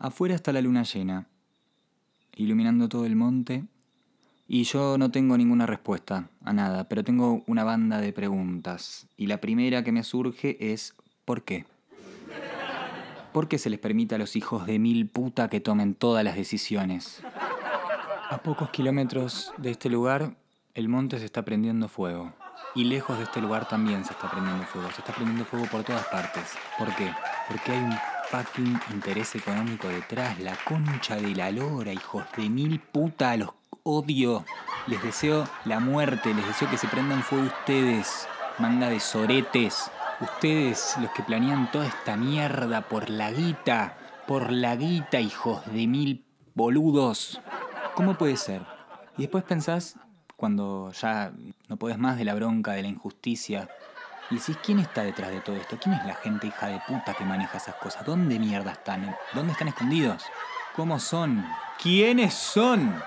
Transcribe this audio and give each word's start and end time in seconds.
Afuera 0.00 0.36
está 0.36 0.52
la 0.52 0.60
luna 0.60 0.84
llena, 0.84 1.26
iluminando 2.36 2.88
todo 2.88 3.04
el 3.04 3.16
monte, 3.16 3.64
y 4.46 4.62
yo 4.62 4.96
no 4.96 5.10
tengo 5.10 5.36
ninguna 5.36 5.66
respuesta 5.66 6.30
a 6.44 6.52
nada, 6.52 6.88
pero 6.88 7.02
tengo 7.02 7.42
una 7.48 7.64
banda 7.64 8.00
de 8.00 8.12
preguntas. 8.12 9.08
Y 9.16 9.26
la 9.26 9.40
primera 9.40 9.82
que 9.82 9.90
me 9.90 10.04
surge 10.04 10.72
es, 10.72 10.94
¿por 11.24 11.42
qué? 11.42 11.66
¿Por 13.32 13.48
qué 13.48 13.58
se 13.58 13.70
les 13.70 13.80
permite 13.80 14.14
a 14.14 14.18
los 14.18 14.36
hijos 14.36 14.66
de 14.66 14.78
mil 14.78 15.08
puta 15.08 15.48
que 15.48 15.60
tomen 15.60 15.94
todas 15.94 16.24
las 16.24 16.36
decisiones? 16.36 17.20
A 18.30 18.40
pocos 18.44 18.70
kilómetros 18.70 19.52
de 19.58 19.72
este 19.72 19.90
lugar, 19.90 20.36
el 20.74 20.88
monte 20.88 21.18
se 21.18 21.24
está 21.24 21.44
prendiendo 21.44 21.88
fuego. 21.88 22.32
Y 22.74 22.84
lejos 22.84 23.18
de 23.18 23.24
este 23.24 23.40
lugar 23.40 23.66
también 23.66 24.04
se 24.04 24.12
está 24.12 24.30
prendiendo 24.30 24.64
fuego. 24.64 24.92
Se 24.92 25.00
está 25.00 25.12
prendiendo 25.12 25.44
fuego 25.44 25.66
por 25.66 25.82
todas 25.82 26.06
partes. 26.06 26.54
¿Por 26.78 26.94
qué? 26.94 27.10
Porque 27.48 27.72
hay 27.72 27.82
un 27.82 27.94
fucking 28.30 28.78
interés 28.90 29.34
económico 29.34 29.88
detrás. 29.88 30.38
La 30.40 30.56
concha 30.64 31.16
de 31.16 31.34
la 31.34 31.50
lora, 31.50 31.92
hijos 31.92 32.24
de 32.36 32.48
mil 32.48 32.80
puta, 32.80 33.36
los 33.36 33.50
odio. 33.82 34.44
Les 34.86 35.02
deseo 35.02 35.48
la 35.64 35.80
muerte, 35.80 36.34
les 36.34 36.46
deseo 36.46 36.70
que 36.70 36.78
se 36.78 36.88
prendan 36.88 37.22
fuego 37.22 37.46
ustedes. 37.46 38.28
Manga 38.58 38.88
de 38.90 39.00
soretes. 39.00 39.90
Ustedes, 40.20 40.96
los 41.00 41.10
que 41.12 41.22
planean 41.22 41.70
toda 41.70 41.86
esta 41.86 42.16
mierda 42.16 42.82
por 42.82 43.08
la 43.08 43.30
guita. 43.30 43.96
Por 44.26 44.52
la 44.52 44.76
guita, 44.76 45.20
hijos 45.20 45.64
de 45.72 45.86
mil 45.86 46.24
boludos. 46.54 47.40
¿Cómo 47.94 48.18
puede 48.18 48.36
ser? 48.36 48.62
Y 49.16 49.22
después 49.22 49.44
pensás, 49.44 49.96
cuando 50.36 50.92
ya 50.92 51.32
no 51.68 51.76
podés 51.76 51.98
más 51.98 52.18
de 52.18 52.24
la 52.24 52.34
bronca, 52.34 52.72
de 52.72 52.82
la 52.82 52.88
injusticia, 52.88 53.68
y 54.30 54.36
decís, 54.36 54.58
¿quién 54.62 54.78
está 54.78 55.02
detrás 55.02 55.30
de 55.30 55.40
todo 55.40 55.56
esto? 55.56 55.78
¿Quién 55.82 55.94
es 55.94 56.04
la 56.04 56.14
gente 56.14 56.46
hija 56.46 56.66
de 56.66 56.80
puta 56.86 57.14
que 57.14 57.24
maneja 57.24 57.56
esas 57.56 57.76
cosas? 57.76 58.04
¿Dónde 58.04 58.38
mierda 58.38 58.72
están? 58.72 59.16
¿Dónde 59.32 59.52
están 59.52 59.68
escondidos? 59.68 60.22
¿Cómo 60.76 60.98
son? 60.98 61.44
¿Quiénes 61.82 62.34
son? 62.34 63.02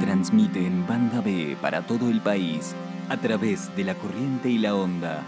Transmite 0.00 0.66
en 0.66 0.86
banda 0.86 1.20
B 1.20 1.56
para 1.60 1.82
todo 1.82 2.08
el 2.08 2.20
país 2.20 2.74
a 3.08 3.16
través 3.16 3.74
de 3.74 3.84
la 3.84 3.94
corriente 3.94 4.48
y 4.48 4.58
la 4.58 4.74
onda. 4.74 5.22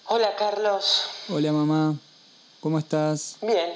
Hola 0.07 0.35
Carlos. 0.37 1.03
Hola 1.29 1.51
mamá, 1.51 1.95
¿cómo 2.59 2.79
estás? 2.79 3.37
Bien. 3.41 3.73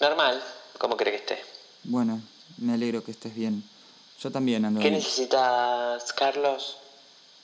Normal. 0.00 0.42
¿Cómo 0.78 0.96
cree 0.96 1.12
que 1.12 1.18
esté? 1.18 1.38
Bueno, 1.84 2.20
me 2.58 2.74
alegro 2.74 3.02
que 3.04 3.10
estés 3.12 3.34
bien. 3.34 3.62
Yo 4.20 4.30
también 4.30 4.64
ando 4.64 4.80
¿Qué 4.80 4.88
bien. 4.90 5.00
necesitas, 5.00 6.12
Carlos? 6.12 6.76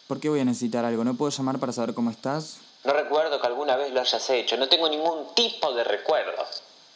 ¿Por 0.08 0.20
qué 0.20 0.28
voy 0.28 0.40
a 0.40 0.44
necesitar 0.44 0.84
algo? 0.84 1.04
¿No 1.04 1.14
puedo 1.14 1.30
llamar 1.30 1.58
para 1.58 1.72
saber 1.72 1.94
cómo 1.94 2.10
estás? 2.10 2.58
No 2.84 2.92
recuerdo 2.92 3.40
que 3.40 3.46
alguna 3.46 3.76
vez 3.76 3.92
lo 3.92 4.00
hayas 4.00 4.28
hecho. 4.30 4.56
No 4.56 4.68
tengo 4.68 4.88
ningún 4.88 5.34
tipo 5.34 5.72
de 5.72 5.84
recuerdo. 5.84 6.44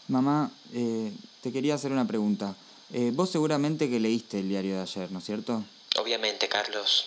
Mamá, 0.08 0.50
eh, 0.74 1.12
te 1.42 1.52
quería 1.52 1.74
hacer 1.76 1.92
una 1.92 2.06
pregunta. 2.06 2.54
Eh, 2.92 3.10
vos 3.14 3.30
seguramente 3.30 3.88
que 3.88 4.00
leíste 4.00 4.40
el 4.40 4.48
diario 4.48 4.76
de 4.76 4.82
ayer, 4.82 5.10
¿no 5.12 5.20
es 5.20 5.24
cierto? 5.24 5.62
Obviamente, 6.08 6.48
Carlos. 6.48 7.04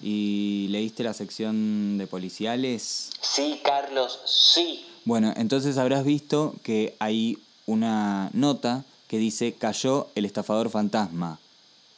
¿Y 0.00 0.66
leíste 0.70 1.04
la 1.04 1.14
sección 1.14 1.98
de 1.98 2.08
policiales? 2.08 3.10
Sí, 3.20 3.60
Carlos, 3.62 4.18
sí. 4.26 4.84
Bueno, 5.04 5.32
entonces 5.36 5.78
habrás 5.78 6.04
visto 6.04 6.56
que 6.64 6.96
hay 6.98 7.38
una 7.66 8.28
nota 8.32 8.84
que 9.06 9.18
dice 9.18 9.54
cayó 9.54 10.08
el 10.16 10.24
estafador 10.24 10.68
fantasma, 10.68 11.38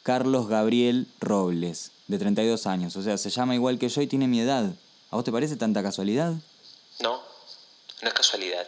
Carlos 0.03 0.47
Gabriel 0.47 1.07
Robles, 1.19 1.89
de 2.05 2.19
32 2.19 2.67
años. 2.67 2.95
O 2.97 3.01
sea, 3.01 3.17
se 3.17 3.31
llama 3.31 3.55
igual 3.55 3.79
que 3.79 3.89
yo 3.89 4.03
y 4.03 4.05
tiene 4.07 4.27
mi 4.27 4.39
edad. 4.39 4.75
¿A 5.09 5.15
vos 5.15 5.25
te 5.25 5.31
parece 5.31 5.55
tanta 5.55 5.81
casualidad? 5.81 6.33
No, 6.99 7.19
no 8.03 8.07
es 8.07 8.13
casualidad. 8.13 8.67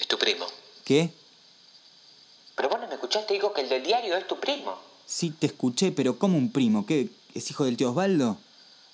Es 0.00 0.06
tu 0.08 0.16
primo. 0.16 0.46
¿Qué? 0.86 1.10
Pero 2.56 2.70
vos 2.70 2.80
no 2.80 2.88
me 2.88 2.94
escuchaste, 2.94 3.34
digo 3.34 3.52
que 3.52 3.60
el 3.60 3.68
del 3.68 3.82
diario 3.82 4.16
es 4.16 4.26
tu 4.26 4.40
primo. 4.40 4.91
Sí, 5.06 5.30
te 5.30 5.46
escuché, 5.46 5.92
pero 5.92 6.18
¿cómo 6.18 6.38
un 6.38 6.50
primo? 6.52 6.86
¿Qué? 6.86 7.08
¿Es 7.34 7.50
hijo 7.50 7.64
del 7.64 7.76
tío 7.76 7.90
Osvaldo? 7.90 8.36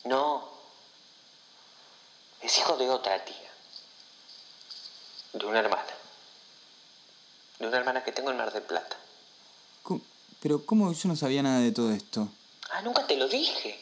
No. 0.04 0.48
Es 2.40 2.58
hijo 2.58 2.76
de 2.76 2.88
otra 2.90 3.24
tía. 3.24 3.34
De 5.32 5.44
una 5.46 5.60
hermana. 5.60 5.84
De 7.58 7.66
una 7.66 7.76
hermana 7.78 8.04
que 8.04 8.12
tengo 8.12 8.30
en 8.30 8.36
Mar 8.36 8.52
del 8.52 8.62
Plata. 8.62 8.96
¿Cómo? 9.82 10.00
Pero 10.40 10.64
¿cómo 10.64 10.92
yo 10.92 11.08
no 11.08 11.16
sabía 11.16 11.42
nada 11.42 11.60
de 11.60 11.72
todo 11.72 11.92
esto? 11.92 12.28
Ah, 12.70 12.82
nunca 12.82 13.06
te 13.06 13.16
lo 13.16 13.28
dije. 13.28 13.78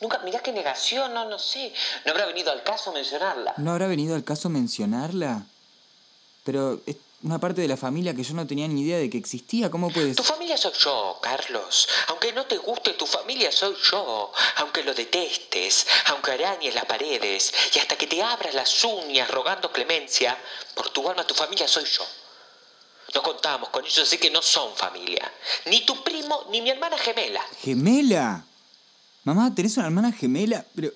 Nunca, 0.00 0.18
mirá 0.20 0.40
qué 0.40 0.52
negación, 0.52 1.12
no, 1.12 1.28
no 1.28 1.38
sé. 1.38 1.72
No 2.06 2.12
habrá 2.12 2.24
venido 2.26 2.50
al 2.50 2.62
caso 2.62 2.90
mencionarla. 2.92 3.52
¿No 3.58 3.72
habrá 3.72 3.86
venido 3.86 4.14
al 4.14 4.24
caso 4.24 4.48
mencionarla? 4.48 5.44
Pero 6.44 6.80
es- 6.86 6.96
una 7.22 7.38
parte 7.38 7.60
de 7.60 7.68
la 7.68 7.76
familia 7.76 8.14
que 8.14 8.22
yo 8.22 8.34
no 8.34 8.46
tenía 8.46 8.66
ni 8.66 8.82
idea 8.82 8.98
de 8.98 9.10
que 9.10 9.18
existía. 9.18 9.70
¿Cómo 9.70 9.90
puedes...? 9.90 10.16
Tu 10.16 10.22
familia 10.22 10.56
soy 10.56 10.72
yo, 10.78 11.18
Carlos. 11.20 11.88
Aunque 12.08 12.32
no 12.32 12.46
te 12.46 12.56
guste, 12.56 12.94
tu 12.94 13.06
familia 13.06 13.52
soy 13.52 13.74
yo. 13.90 14.32
Aunque 14.56 14.82
lo 14.82 14.94
detestes, 14.94 15.86
aunque 16.06 16.32
arañes 16.32 16.74
las 16.74 16.86
paredes 16.86 17.52
y 17.74 17.78
hasta 17.78 17.96
que 17.96 18.06
te 18.06 18.22
abras 18.22 18.54
las 18.54 18.84
uñas 18.84 19.30
rogando 19.30 19.70
clemencia, 19.70 20.36
por 20.74 20.88
tu 20.90 21.08
alma, 21.08 21.26
tu 21.26 21.34
familia 21.34 21.68
soy 21.68 21.84
yo. 21.84 22.04
No 23.14 23.22
contamos 23.22 23.68
con 23.68 23.84
ellos, 23.84 23.98
así 23.98 24.18
que 24.18 24.30
no 24.30 24.40
son 24.40 24.74
familia. 24.74 25.30
Ni 25.66 25.84
tu 25.84 26.02
primo, 26.02 26.46
ni 26.50 26.62
mi 26.62 26.70
hermana 26.70 26.96
gemela. 26.96 27.44
¿Gemela? 27.60 28.44
Mamá, 29.24 29.54
¿tenés 29.54 29.76
una 29.76 29.86
hermana 29.86 30.12
gemela? 30.12 30.64
Pero... 30.74 30.92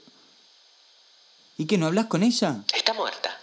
¿Y 1.58 1.66
qué, 1.66 1.76
no 1.76 1.86
hablas 1.86 2.06
con 2.06 2.22
ella? 2.22 2.62
Está 2.72 2.94
muerta. 2.94 3.38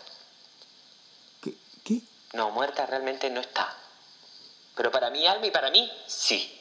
No, 2.33 2.51
muerta 2.51 2.86
realmente 2.86 3.30
no 3.30 3.42
está. 3.42 3.75
Pero 4.75 4.92
para 4.92 5.10
mi 5.10 5.25
alma 5.28 5.48
y 5.48 5.51
para 5.51 5.69
mí, 5.69 5.92
sí. 6.07 6.60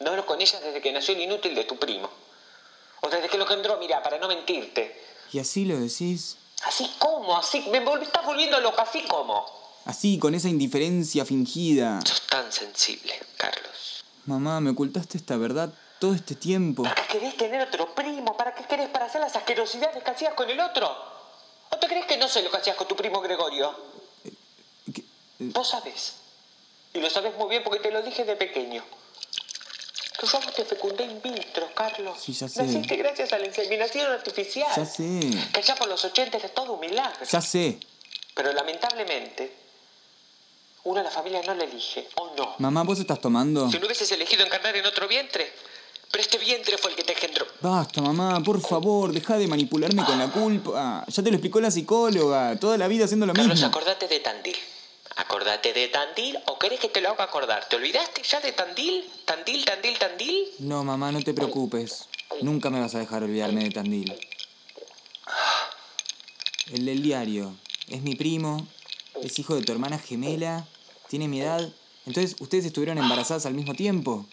No 0.00 0.10
hablo 0.10 0.26
con 0.26 0.40
ella 0.40 0.60
desde 0.60 0.80
que 0.80 0.92
nació 0.92 1.14
el 1.14 1.22
inútil 1.22 1.54
de 1.54 1.64
tu 1.64 1.76
primo. 1.78 2.08
O 3.00 3.08
desde 3.08 3.28
que 3.28 3.36
lo 3.36 3.44
engendró, 3.44 3.76
mira, 3.78 4.02
para 4.02 4.18
no 4.18 4.28
mentirte. 4.28 5.02
¿Y 5.32 5.38
así 5.38 5.64
lo 5.64 5.78
decís? 5.78 6.36
¿Así 6.64 6.90
como? 6.98 7.36
Así 7.36 7.60
me 7.70 7.78
estás 8.02 8.24
volviendo 8.24 8.58
loca, 8.60 8.82
así 8.82 9.02
como. 9.02 9.44
Así, 9.84 10.18
con 10.18 10.34
esa 10.34 10.48
indiferencia 10.48 11.24
fingida. 11.24 12.00
Sos 12.06 12.22
tan 12.22 12.50
sensible, 12.50 13.20
Carlos. 13.36 14.04
Mamá, 14.24 14.60
me 14.60 14.70
ocultaste 14.70 15.18
esta 15.18 15.36
verdad 15.36 15.70
todo 15.98 16.14
este 16.14 16.34
tiempo. 16.34 16.82
¿Para 16.82 16.94
qué 16.94 17.18
querés 17.18 17.36
tener 17.36 17.60
otro 17.60 17.94
primo? 17.94 18.36
¿Para 18.36 18.54
qué 18.54 18.64
querés 18.64 18.88
para 18.88 19.06
hacer 19.06 19.20
las 19.20 19.36
asquerosidades 19.36 20.02
que 20.02 20.10
hacías 20.10 20.34
con 20.34 20.48
el 20.48 20.58
otro? 20.60 20.90
¿O 21.70 21.76
te 21.76 21.86
crees 21.86 22.06
que 22.06 22.16
no 22.16 22.28
sé 22.28 22.42
lo 22.42 22.50
que 22.50 22.56
hacías 22.56 22.76
con 22.76 22.88
tu 22.88 22.96
primo 22.96 23.20
Gregorio? 23.20 23.74
Vos 25.38 25.68
sabés. 25.68 26.14
Y 26.92 27.00
lo 27.00 27.10
sabés 27.10 27.36
muy 27.36 27.48
bien 27.48 27.62
porque 27.64 27.80
te 27.80 27.90
lo 27.90 28.02
dije 28.02 28.24
de 28.24 28.36
pequeño. 28.36 28.82
Que 30.18 30.26
yo 30.26 30.38
a 30.38 30.52
te 30.52 30.64
fecundé 30.64 31.04
in 31.04 31.20
vitro, 31.20 31.68
Carlos. 31.74 32.16
Sí, 32.20 32.32
ya 32.32 32.48
sé. 32.48 32.62
Naciste 32.62 32.96
gracias 32.96 33.32
a 33.32 33.38
la 33.38 33.46
inseminación 33.46 34.10
artificial. 34.12 34.68
Ya 34.76 34.86
sé. 34.86 35.20
Que 35.52 35.62
ya 35.62 35.74
por 35.74 35.88
los 35.88 36.04
80 36.04 36.36
era 36.36 36.48
todo 36.50 36.74
un 36.74 36.80
milagro. 36.80 37.24
Ya 37.26 37.40
sé. 37.40 37.78
Pero 38.34 38.52
lamentablemente, 38.52 39.52
uno 40.84 40.98
de 40.98 41.04
la 41.04 41.10
familia 41.10 41.42
no 41.42 41.54
lo 41.54 41.64
elige, 41.64 42.08
¿o 42.16 42.32
no? 42.36 42.54
Mamá, 42.58 42.84
¿vos 42.84 43.00
estás 43.00 43.20
tomando? 43.20 43.68
Si 43.70 43.78
no 43.78 43.86
hubieses 43.86 44.10
elegido 44.12 44.44
encarnar 44.44 44.76
en 44.76 44.86
otro 44.86 45.08
vientre, 45.08 45.52
pero 46.12 46.22
este 46.22 46.38
vientre 46.38 46.78
fue 46.78 46.90
el 46.90 46.96
que 46.96 47.02
te 47.02 47.12
engendró. 47.12 47.46
Basta, 47.60 48.00
mamá, 48.00 48.40
por 48.40 48.60
favor, 48.60 49.12
deja 49.12 49.36
de 49.36 49.48
manipularme 49.48 50.04
con 50.04 50.16
la 50.16 50.30
culpa. 50.30 51.04
Ya 51.08 51.22
te 51.24 51.30
lo 51.30 51.36
explicó 51.36 51.60
la 51.60 51.72
psicóloga. 51.72 52.56
Toda 52.60 52.78
la 52.78 52.86
vida 52.86 53.06
haciendo 53.06 53.26
lo 53.26 53.32
Carlos, 53.32 53.54
mismo. 53.54 53.66
acordate 53.66 54.06
de 54.06 54.20
Tandil. 54.20 54.56
Acordate 55.16 55.72
de 55.72 55.88
Tandil 55.88 56.38
o 56.46 56.58
querés 56.58 56.80
que 56.80 56.88
te 56.88 57.00
lo 57.00 57.10
haga 57.10 57.24
acordar. 57.24 57.68
¿Te 57.68 57.76
olvidaste 57.76 58.22
ya 58.22 58.40
de 58.40 58.52
Tandil? 58.52 59.04
Tandil, 59.24 59.64
Tandil, 59.64 59.98
Tandil. 59.98 60.48
No, 60.58 60.82
mamá, 60.82 61.12
no 61.12 61.22
te 61.22 61.34
preocupes. 61.34 62.08
Nunca 62.42 62.70
me 62.70 62.80
vas 62.80 62.94
a 62.94 62.98
dejar 62.98 63.22
olvidarme 63.22 63.64
de 63.64 63.70
Tandil. 63.70 64.18
El 66.72 66.86
del 66.86 67.02
diario. 67.02 67.54
Es 67.88 68.02
mi 68.02 68.16
primo. 68.16 68.66
Es 69.22 69.38
hijo 69.38 69.54
de 69.54 69.62
tu 69.62 69.72
hermana 69.72 69.98
gemela. 69.98 70.66
Tiene 71.08 71.28
mi 71.28 71.40
edad. 71.40 71.72
Entonces, 72.06 72.36
¿ustedes 72.40 72.64
estuvieron 72.64 72.98
embarazadas 72.98 73.46
al 73.46 73.54
mismo 73.54 73.74
tiempo? 73.74 74.26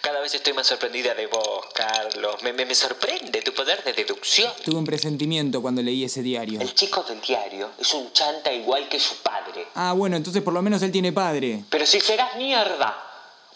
Cada 0.00 0.20
vez 0.20 0.32
estoy 0.34 0.52
más 0.52 0.66
sorprendida 0.66 1.14
de 1.14 1.26
vos, 1.26 1.66
Carlos. 1.74 2.42
Me, 2.42 2.52
me, 2.52 2.64
me 2.64 2.74
sorprende 2.74 3.42
tu 3.42 3.52
poder 3.52 3.82
de 3.84 3.92
deducción. 3.92 4.52
Tuve 4.64 4.76
un 4.76 4.84
presentimiento 4.84 5.60
cuando 5.60 5.82
leí 5.82 6.04
ese 6.04 6.22
diario. 6.22 6.60
El 6.60 6.74
chico 6.74 7.02
del 7.02 7.20
diario 7.20 7.70
es 7.78 7.92
un 7.94 8.12
chanta 8.12 8.52
igual 8.52 8.88
que 8.88 9.00
su 9.00 9.16
padre. 9.16 9.66
Ah, 9.74 9.92
bueno, 9.92 10.16
entonces 10.16 10.42
por 10.42 10.52
lo 10.54 10.62
menos 10.62 10.82
él 10.82 10.92
tiene 10.92 11.12
padre. 11.12 11.64
Pero 11.68 11.84
si 11.84 12.00
serás 12.00 12.36
mierda, 12.36 12.96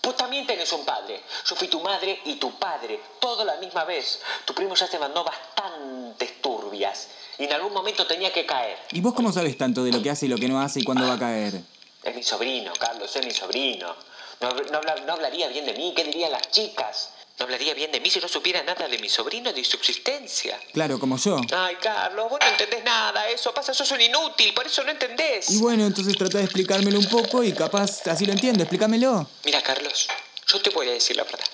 vos 0.03 0.17
también 0.17 0.47
tenés 0.47 0.73
un 0.73 0.85
padre. 0.85 1.23
Yo 1.47 1.55
fui 1.55 1.69
tu 1.69 1.81
madre 1.81 2.21
y 2.25 2.37
tu 2.37 2.59
padre, 2.59 3.01
todo 3.21 3.45
la 3.45 3.57
misma 3.57 3.85
vez. 3.85 4.21
Tu 4.45 4.53
primo 4.53 4.75
ya 4.75 4.87
se 4.87 4.99
mandó 4.99 5.25
bastantes 5.25 6.43
turbias 6.43 7.09
y 7.39 7.45
en 7.45 7.53
algún 7.53 7.73
momento 7.73 8.07
tenía 8.07 8.33
que 8.33 8.45
caer. 8.45 8.79
¿Y 8.91 9.01
vos 9.01 9.15
cómo 9.15 9.33
sabes 9.33 9.57
tanto 9.57 9.85
de 9.85 9.93
lo 9.93 10.03
que 10.03 10.11
hace 10.11 10.27
y 10.27 10.29
lo 10.29 10.37
que 10.39 10.49
no 10.49 10.61
hace 10.61 10.81
y 10.81 10.85
cuándo 10.85 11.07
va 11.07 11.15
a 11.15 11.19
caer? 11.19 11.61
Es 12.03 12.15
mi 12.17 12.23
sobrino, 12.25 12.73
Carlos, 12.79 13.15
es 13.15 13.25
mi 13.25 13.33
sobrino. 13.33 13.95
No, 14.43 14.51
no 14.51 14.79
habla- 14.79 14.97
no 15.07 15.13
hablaría 15.15 15.49
bien 15.49 15.65
de 15.67 15.73
mí, 15.75 15.93
¿qué 15.97 16.05
dirían 16.05 16.33
las 16.33 16.51
chicas? 16.51 17.11
No 17.39 17.45
hablaría 17.45 17.73
bien 17.75 17.91
de 17.91 18.01
mí 18.01 18.11
si 18.11 18.21
no 18.21 18.29
supiera 18.29 18.63
nada 18.63 18.87
de 18.89 18.99
mi 18.99 19.09
sobrino, 19.09 19.53
de 19.53 19.65
su 19.65 19.77
existencia. 19.77 20.59
Claro, 20.73 20.99
como 20.99 21.17
yo. 21.17 21.41
Ay, 21.53 21.77
Carlos, 21.77 22.29
vos 22.29 22.39
no 22.41 22.47
entendés 22.47 22.85
nada, 22.85 23.29
eso 23.31 23.55
pasa, 23.55 23.73
sos 23.73 23.91
un 23.93 24.01
inútil, 24.01 24.53
por 24.53 24.67
eso 24.67 24.83
no 24.85 24.91
entendés. 24.91 25.51
Y 25.51 25.59
bueno, 25.59 25.87
entonces 25.87 26.17
trata 26.19 26.39
de 26.39 26.45
explicármelo 26.45 26.99
un 26.99 27.09
poco 27.09 27.43
y 27.43 27.53
capaz 27.53 28.07
así 28.07 28.27
lo 28.27 28.33
entiendo. 28.33 28.63
Explícamelo. 28.63 29.27
Mira, 29.45 29.63
Carlos, 29.63 30.09
yo 30.47 30.61
te 30.61 30.71
voy 30.71 30.89
a 30.89 30.93
decir 30.93 31.17
la 31.17 31.25
verdad. 31.25 31.47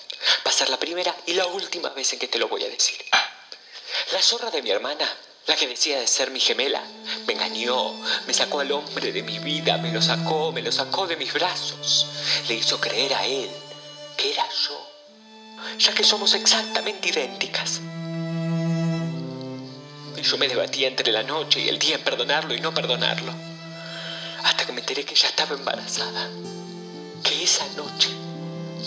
Va 0.45 0.51
a 0.51 0.53
ser 0.53 0.69
la 0.69 0.77
primera 0.77 1.15
y 1.27 1.33
la 1.33 1.45
última 1.45 1.89
vez 1.89 2.11
en 2.13 2.19
que 2.19 2.27
te 2.27 2.37
lo 2.37 2.47
voy 2.49 2.63
a 2.65 2.69
decir. 2.69 2.97
La 4.11 4.21
zorra 4.21 4.51
de 4.51 4.61
mi 4.61 4.69
hermana, 4.71 5.07
la 5.49 5.55
que 5.55 5.67
decía 5.67 5.99
de 5.99 6.05
ser 6.05 6.29
mi 6.29 6.39
gemela, 6.39 6.79
me 7.25 7.33
engañó, 7.33 7.95
me 8.27 8.35
sacó 8.35 8.59
al 8.59 8.71
hombre 8.71 9.11
de 9.11 9.23
mi 9.23 9.39
vida, 9.39 9.79
me 9.79 9.91
lo 9.91 9.99
sacó, 9.99 10.51
me 10.51 10.61
lo 10.61 10.71
sacó 10.71 11.07
de 11.07 11.17
mis 11.17 11.33
brazos. 11.33 12.05
Le 12.47 12.53
hizo 12.53 12.79
creer 12.79 13.15
a 13.15 13.25
él 13.25 13.49
que 14.15 14.31
era 14.31 14.45
yo, 14.47 14.79
ya 15.79 15.91
que 15.95 16.03
somos 16.03 16.35
exactamente 16.35 17.09
idénticas. 17.09 17.81
Y 20.15 20.21
yo 20.21 20.37
me 20.37 20.47
debatía 20.47 20.87
entre 20.87 21.11
la 21.11 21.23
noche 21.23 21.61
y 21.61 21.69
el 21.69 21.79
día 21.79 21.95
en 21.95 22.03
perdonarlo 22.03 22.53
y 22.53 22.61
no 22.61 22.71
perdonarlo. 22.71 23.33
Hasta 24.43 24.67
que 24.67 24.71
me 24.71 24.81
enteré 24.81 25.03
que 25.03 25.15
ella 25.15 25.29
estaba 25.29 25.55
embarazada. 25.55 26.29
Que 27.23 27.43
esa 27.43 27.65
noche 27.75 28.09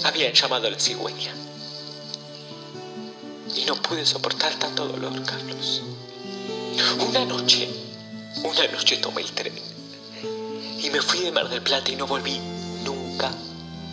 habían 0.05 0.33
llamado 0.33 0.69
a 0.69 0.71
la 0.71 0.79
cigüeña. 0.79 1.35
Y 3.57 3.65
no 3.65 3.75
pude 3.83 4.07
soportar 4.07 4.55
tanto 4.61 4.87
dolor, 4.87 5.25
Carlos. 5.25 5.83
Una 6.99 7.25
noche, 7.25 7.69
una 8.43 8.67
noche 8.69 8.97
tomé 8.97 9.23
el 9.23 9.33
tren. 9.33 9.53
Y 10.79 10.91
me 10.91 11.01
fui 11.03 11.21
de 11.21 11.33
Mar 11.33 11.49
del 11.49 11.63
Plata 11.63 11.91
y 11.91 11.97
no 11.97 12.07
volví 12.07 12.39
nunca 12.85 13.31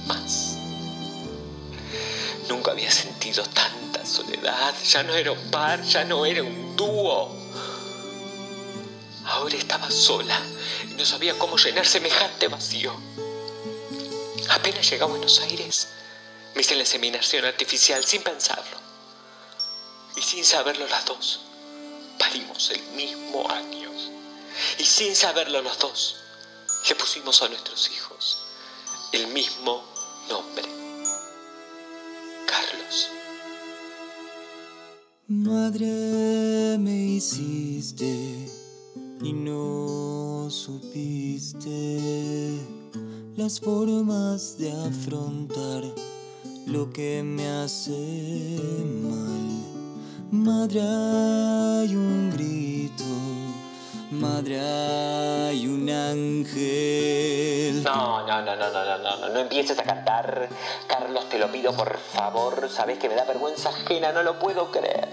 más. 0.07 0.55
Nunca 2.47 2.71
había 2.71 2.89
sentido 2.91 3.43
tanta 3.43 4.05
soledad. 4.05 4.73
Ya 4.87 5.03
no 5.03 5.13
era 5.13 5.31
un 5.31 5.51
par, 5.51 5.83
ya 5.83 6.03
no 6.05 6.25
era 6.25 6.41
un 6.41 6.75
dúo. 6.75 7.35
Ahora 9.25 9.55
estaba 9.55 9.91
sola 9.91 10.39
y 10.89 10.93
no 10.93 11.05
sabía 11.05 11.37
cómo 11.37 11.57
llenar 11.57 11.85
semejante 11.85 12.47
vacío. 12.47 12.93
Apenas 14.49 14.89
llegué 14.89 15.03
a 15.03 15.07
Buenos 15.07 15.39
Aires, 15.41 15.89
me 16.55 16.61
hice 16.61 16.73
la 16.75 16.81
inseminación 16.81 17.45
artificial 17.45 18.03
sin 18.03 18.23
pensarlo. 18.23 18.77
Y 20.15 20.21
sin 20.21 20.43
saberlo 20.43 20.87
las 20.87 21.05
dos, 21.05 21.41
parimos 22.19 22.69
el 22.69 22.81
mismo 22.95 23.49
año. 23.49 23.89
Y 24.77 24.83
sin 24.83 25.15
saberlo 25.15 25.61
los 25.61 25.79
dos, 25.79 26.17
le 26.87 26.95
pusimos 26.95 27.41
a 27.41 27.49
nuestros 27.49 27.89
hijos 27.89 28.43
el 29.11 29.27
mismo 29.27 29.81
nombre. 30.29 30.67
Carlos. 32.45 33.09
Madre 35.27 36.77
me 36.79 37.15
hiciste 37.15 38.49
y 39.21 39.33
no 39.33 40.47
supiste 40.49 41.79
las 43.35 43.59
formas 43.59 44.57
de 44.57 44.71
afrontar 44.71 45.83
lo 46.65 46.91
que 46.91 47.23
me 47.23 47.47
hace 47.47 47.91
mal. 49.03 49.39
Madre 50.31 50.81
hay 50.81 51.95
madre 54.39 55.67
un 55.67 55.89
ángel. 55.89 57.83
No, 57.83 58.25
no, 58.25 58.41
no, 58.41 58.55
no, 58.55 58.69
no, 58.71 58.85
no, 58.85 59.17
no, 59.17 59.29
no 59.29 59.39
empieces 59.39 59.77
a 59.77 59.83
cantar. 59.83 60.47
Carlos, 60.87 61.27
te 61.27 61.37
lo 61.37 61.51
pido 61.51 61.73
por 61.73 61.97
favor. 61.97 62.69
Sabes 62.69 62.97
que 62.99 63.09
me 63.09 63.15
da 63.15 63.25
vergüenza 63.25 63.67
ajena, 63.69 64.13
no 64.13 64.23
lo 64.23 64.39
puedo 64.39 64.71
creer. 64.71 65.09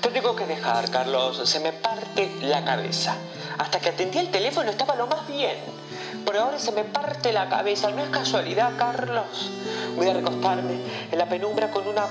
Te 0.00 0.08
tengo 0.10 0.36
que 0.36 0.46
dejar, 0.46 0.88
Carlos. 0.90 1.48
Se 1.48 1.58
me 1.58 1.72
parte 1.72 2.30
la 2.42 2.64
cabeza. 2.64 3.16
Hasta 3.58 3.80
que 3.80 3.88
atendí 3.88 4.18
el 4.18 4.30
teléfono 4.30 4.70
estaba 4.70 4.94
lo 4.94 5.08
más 5.08 5.26
bien. 5.26 5.56
Pero 6.24 6.42
ahora 6.42 6.60
se 6.60 6.70
me 6.70 6.84
parte 6.84 7.32
la 7.32 7.48
cabeza. 7.48 7.90
No 7.90 8.04
es 8.04 8.10
casualidad, 8.10 8.72
Carlos. 8.78 9.50
Voy 9.96 10.08
a 10.08 10.14
recostarme 10.14 10.78
en 11.10 11.18
la 11.18 11.28
penumbra 11.28 11.72
con 11.72 11.88
una 11.88 12.06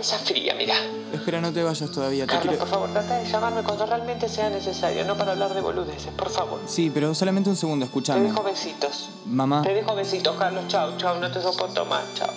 compresa 0.00 0.18
fría, 0.18 0.54
mira. 0.54 0.74
Espera, 1.12 1.40
no 1.40 1.52
te 1.52 1.62
vayas 1.62 1.90
todavía. 1.90 2.24
Te 2.24 2.32
Carlos, 2.32 2.42
quiero... 2.48 2.58
por 2.58 2.68
favor, 2.68 2.90
trata 2.92 3.18
de 3.18 3.30
llamarme 3.30 3.62
cuando 3.62 3.84
realmente 3.84 4.28
sea 4.28 4.48
necesario, 4.48 5.04
no 5.04 5.14
para 5.16 5.32
hablar 5.32 5.52
de 5.52 5.60
boludeces, 5.60 6.12
por 6.12 6.30
favor. 6.30 6.60
Sí, 6.66 6.90
pero 6.92 7.14
solamente 7.14 7.50
un 7.50 7.56
segundo, 7.56 7.84
Te 7.84 7.88
escúchame. 7.90 8.22
dejo 8.22 8.42
besitos. 8.42 9.10
Mamá. 9.26 9.60
Te 9.62 9.74
dejo 9.74 9.94
besitos, 9.94 10.36
Carlos. 10.36 10.64
Chao, 10.68 10.96
chao. 10.96 11.18
No 11.20 11.30
te 11.30 11.40
soporto 11.42 11.84
más. 11.84 12.02
Chao. 12.14 12.30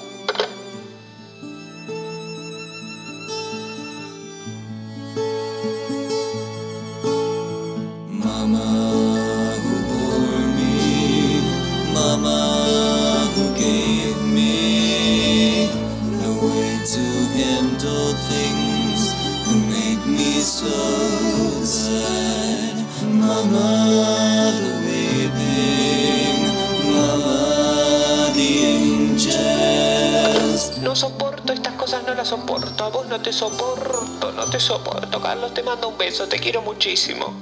Soporto 30.93 31.51
estas 31.51 31.73
cosas, 31.73 32.03
no 32.05 32.13
las 32.13 32.27
soporto. 32.27 32.85
A 32.85 32.89
vos 32.89 33.07
no 33.07 33.19
te 33.19 33.33
soporto, 33.33 34.31
no 34.31 34.45
te 34.45 34.59
soporto. 34.59 35.21
Carlos, 35.21 35.53
te 35.53 35.63
mando 35.63 35.89
un 35.89 35.97
beso, 35.97 36.27
te 36.27 36.38
quiero 36.38 36.62
muchísimo. 36.62 37.39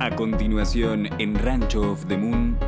A 0.00 0.14
continuación, 0.14 1.08
en 1.18 1.34
Rancho 1.34 1.92
of 1.92 2.06
the 2.06 2.18
Moon, 2.18 2.58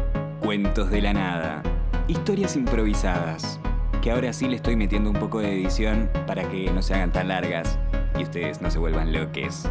Cuentos 0.40 0.90
de 0.90 1.02
la 1.02 1.12
Nada. 1.12 1.62
Historias 2.08 2.56
improvisadas, 2.56 3.60
que 4.06 4.12
ahora 4.12 4.32
sí 4.32 4.46
le 4.46 4.54
estoy 4.54 4.76
metiendo 4.76 5.10
un 5.10 5.16
poco 5.18 5.40
de 5.40 5.52
edición 5.52 6.08
para 6.28 6.48
que 6.48 6.70
no 6.70 6.80
se 6.80 6.94
hagan 6.94 7.10
tan 7.10 7.26
largas 7.26 7.76
y 8.16 8.22
ustedes 8.22 8.62
no 8.62 8.70
se 8.70 8.78
vuelvan 8.78 9.12
loques. 9.12 9.68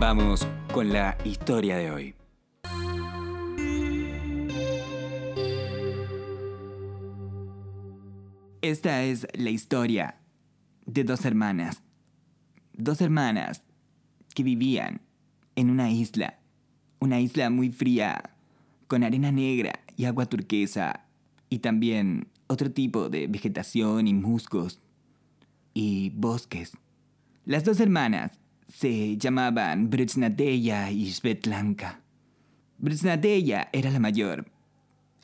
Vamos 0.00 0.48
con 0.72 0.94
la 0.94 1.18
historia 1.26 1.76
de 1.76 1.90
hoy. 1.90 2.14
Esta 8.62 9.02
es 9.02 9.26
la 9.34 9.50
historia 9.50 10.14
de 10.86 11.04
dos 11.04 11.26
hermanas. 11.26 11.82
Dos 12.72 13.02
hermanas 13.02 13.62
que 14.34 14.42
vivían 14.42 15.02
en 15.54 15.68
una 15.68 15.90
isla. 15.90 16.38
Una 16.98 17.20
isla 17.20 17.50
muy 17.50 17.68
fría, 17.68 18.30
con 18.86 19.04
arena 19.04 19.30
negra 19.30 19.80
y 19.98 20.06
agua 20.06 20.24
turquesa. 20.24 21.11
Y 21.52 21.58
también 21.58 22.28
otro 22.46 22.72
tipo 22.72 23.10
de 23.10 23.26
vegetación 23.26 24.08
y 24.08 24.14
musgos. 24.14 24.80
Y 25.74 26.08
bosques. 26.14 26.72
Las 27.44 27.62
dos 27.62 27.78
hermanas 27.78 28.40
se 28.68 29.18
llamaban 29.18 29.90
Britsnadeya 29.90 30.90
y 30.90 31.10
Svetlanka. 31.10 32.00
Britsnadeya 32.78 33.68
era 33.70 33.90
la 33.90 33.98
mayor. 33.98 34.46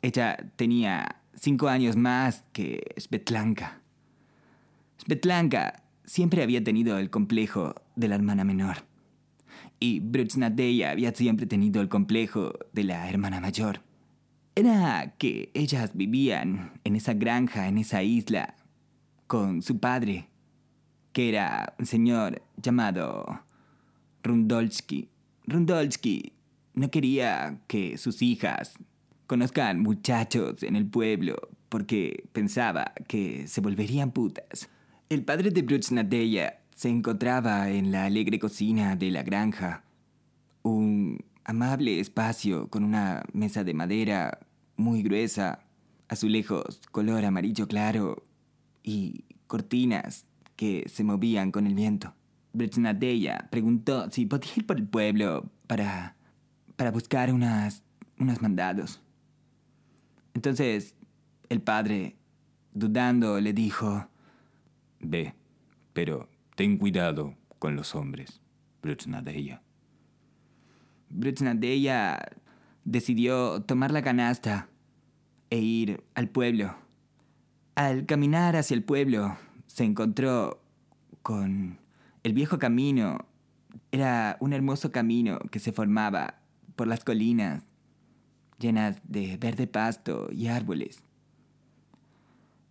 Ella 0.03 0.37
tenía 0.55 1.15
cinco 1.33 1.67
años 1.67 1.95
más 1.95 2.43
que 2.53 2.93
Svetlanka. 2.97 3.81
Svetlanka 4.97 5.81
siempre 6.05 6.43
había 6.43 6.63
tenido 6.63 6.99
el 6.99 7.09
complejo 7.09 7.73
de 7.95 8.07
la 8.07 8.13
hermana 8.13 8.43
menor. 8.43 8.85
Y 9.79 9.99
Britsnadeya 10.01 10.91
había 10.91 11.11
siempre 11.11 11.47
tenido 11.47 11.81
el 11.81 11.89
complejo 11.89 12.53
de 12.71 12.83
la 12.83 13.09
hermana 13.09 13.41
mayor. 13.41 13.88
Era 14.59 15.13
que 15.17 15.51
ellas 15.53 15.91
vivían 15.93 16.81
en 16.83 16.97
esa 16.97 17.13
granja, 17.13 17.69
en 17.69 17.77
esa 17.77 18.03
isla, 18.03 18.55
con 19.25 19.61
su 19.61 19.79
padre, 19.79 20.27
que 21.13 21.29
era 21.29 21.75
un 21.79 21.85
señor 21.85 22.41
llamado 22.61 23.41
Rundolski. 24.21 25.07
Rundolski 25.47 26.33
no 26.73 26.91
quería 26.91 27.61
que 27.67 27.97
sus 27.97 28.21
hijas 28.21 28.73
conozcan 29.27 29.79
muchachos 29.79 30.61
en 30.63 30.75
el 30.75 30.85
pueblo 30.85 31.37
porque 31.69 32.25
pensaba 32.33 32.91
que 33.07 33.47
se 33.47 33.61
volverían 33.61 34.11
putas. 34.11 34.69
El 35.07 35.23
padre 35.23 35.51
de 35.51 35.61
Britsnadeya 35.61 36.59
se 36.75 36.89
encontraba 36.89 37.69
en 37.69 37.93
la 37.93 38.03
alegre 38.03 38.39
cocina 38.39 38.97
de 38.97 39.09
la 39.09 39.23
granja, 39.23 39.85
un 40.63 41.23
amable 41.45 42.01
espacio 42.01 42.69
con 42.69 42.83
una 42.83 43.23
mesa 43.31 43.63
de 43.63 43.73
madera 43.73 44.37
muy 44.79 45.03
gruesa, 45.03 45.59
azulejos 46.07 46.81
color 46.91 47.25
amarillo 47.25 47.67
claro 47.67 48.25
y 48.81 49.25
cortinas 49.45 50.25
que 50.55 50.85
se 50.87 51.03
movían 51.03 51.51
con 51.51 51.67
el 51.67 51.75
viento. 51.75 52.13
Britsnadeya 52.53 53.49
preguntó 53.51 54.09
si 54.09 54.25
podía 54.25 54.51
ir 54.55 54.65
por 54.65 54.77
el 54.77 54.87
pueblo 54.87 55.51
para, 55.67 56.15
para 56.75 56.91
buscar 56.91 57.33
unas, 57.33 57.83
unos 58.17 58.41
mandados. 58.41 59.01
Entonces 60.33 60.95
el 61.49 61.61
padre, 61.61 62.15
dudando, 62.73 63.39
le 63.41 63.53
dijo, 63.53 64.07
Ve, 65.01 65.33
pero 65.93 66.29
ten 66.55 66.77
cuidado 66.77 67.35
con 67.59 67.75
los 67.75 67.95
hombres, 67.95 68.41
Britsnadeya. 68.81 69.61
Britsnadeya 71.09 72.19
decidió 72.85 73.61
tomar 73.61 73.91
la 73.91 74.01
canasta 74.01 74.69
e 75.49 75.59
ir 75.59 76.03
al 76.15 76.29
pueblo. 76.29 76.75
Al 77.75 78.05
caminar 78.05 78.55
hacia 78.55 78.75
el 78.75 78.83
pueblo, 78.83 79.37
se 79.67 79.83
encontró 79.83 80.61
con 81.21 81.79
el 82.23 82.33
viejo 82.33 82.59
camino. 82.59 83.25
Era 83.91 84.37
un 84.39 84.53
hermoso 84.53 84.91
camino 84.91 85.39
que 85.51 85.59
se 85.59 85.71
formaba 85.71 86.41
por 86.75 86.87
las 86.87 87.03
colinas, 87.03 87.63
llenas 88.57 89.01
de 89.03 89.37
verde 89.37 89.67
pasto 89.67 90.27
y 90.31 90.47
árboles. 90.47 91.03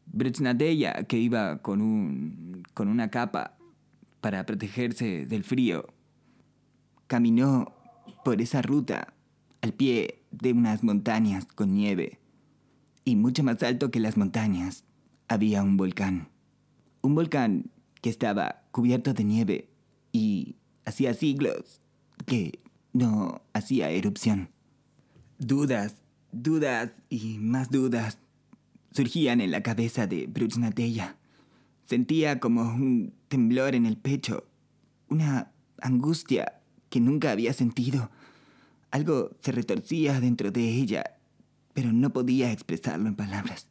Britsnadeya, 0.07 1.05
que 1.05 1.19
iba 1.19 1.59
con, 1.63 1.83
un, 1.83 2.65
con 2.75 2.89
una 2.89 3.11
capa 3.11 3.57
para 4.21 4.47
protegerse 4.47 5.27
del 5.27 5.45
frío, 5.45 5.87
caminó 7.07 7.75
por 8.25 8.41
esa 8.41 8.63
ruta 8.63 9.15
al 9.63 9.73
pie 9.73 10.23
de 10.31 10.53
unas 10.53 10.83
montañas 10.83 11.47
con 11.47 11.75
nieve. 11.75 12.19
Y 13.05 13.17
mucho 13.17 13.43
más 13.43 13.63
alto 13.63 13.91
que 13.91 14.01
las 14.01 14.17
montañas 14.17 14.85
había 15.29 15.63
un 15.63 15.77
volcán. 15.77 16.29
Un 17.03 17.15
volcán 17.15 17.71
que 18.01 18.11
estaba 18.11 18.63
cubierto 18.71 19.15
de 19.15 19.25
nieve 19.25 19.69
y 20.13 20.57
hacía 20.85 21.15
siglos 21.15 21.81
que 22.27 22.61
no 22.93 23.43
hacía 23.53 23.91
erupción. 23.91 24.51
Dudas, 25.39 25.97
dudas 26.33 26.93
y 27.09 27.39
más 27.39 27.71
dudas 27.71 28.19
surgían 28.93 29.41
en 29.41 29.51
la 29.51 29.63
cabeza 29.63 30.07
de 30.07 30.27
Brujnateya. 30.27 31.17
Sentía 31.85 32.41
como 32.41 32.63
un 32.63 33.15
temblor 33.29 33.75
en 33.75 33.87
el 33.87 33.97
pecho, 33.97 34.47
una 35.09 35.53
angustia 35.81 36.61
que 36.91 37.01
nunca 37.01 37.31
había 37.31 37.53
sentido. 37.53 38.11
Algo 38.91 39.31
se 39.41 39.53
retorcía 39.53 40.21
dentro 40.21 40.51
de 40.51 40.69
ella, 40.69 41.19
pero 41.75 41.93
no 41.93 42.13
podía 42.13 42.53
expresarlo 42.53 43.09
en 43.09 43.17
palabras. 43.17 43.69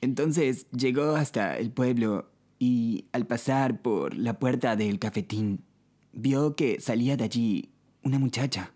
Entonces 0.00 0.66
llegó 0.70 1.16
hasta 1.16 1.56
el 1.56 1.70
pueblo 1.70 2.30
y 2.58 3.06
al 3.12 3.26
pasar 3.26 3.82
por 3.82 4.14
la 4.14 4.38
puerta 4.38 4.76
del 4.76 4.98
cafetín, 4.98 5.64
vio 6.12 6.56
que 6.56 6.80
salía 6.80 7.16
de 7.16 7.24
allí 7.24 7.70
una 8.02 8.18
muchacha. 8.18 8.72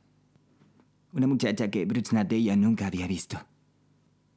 Una 1.13 1.27
muchacha 1.27 1.71
que 1.71 1.85
Brujnateya 1.85 2.57
nunca 2.57 2.87
había 2.87 3.07
visto. 3.07 3.39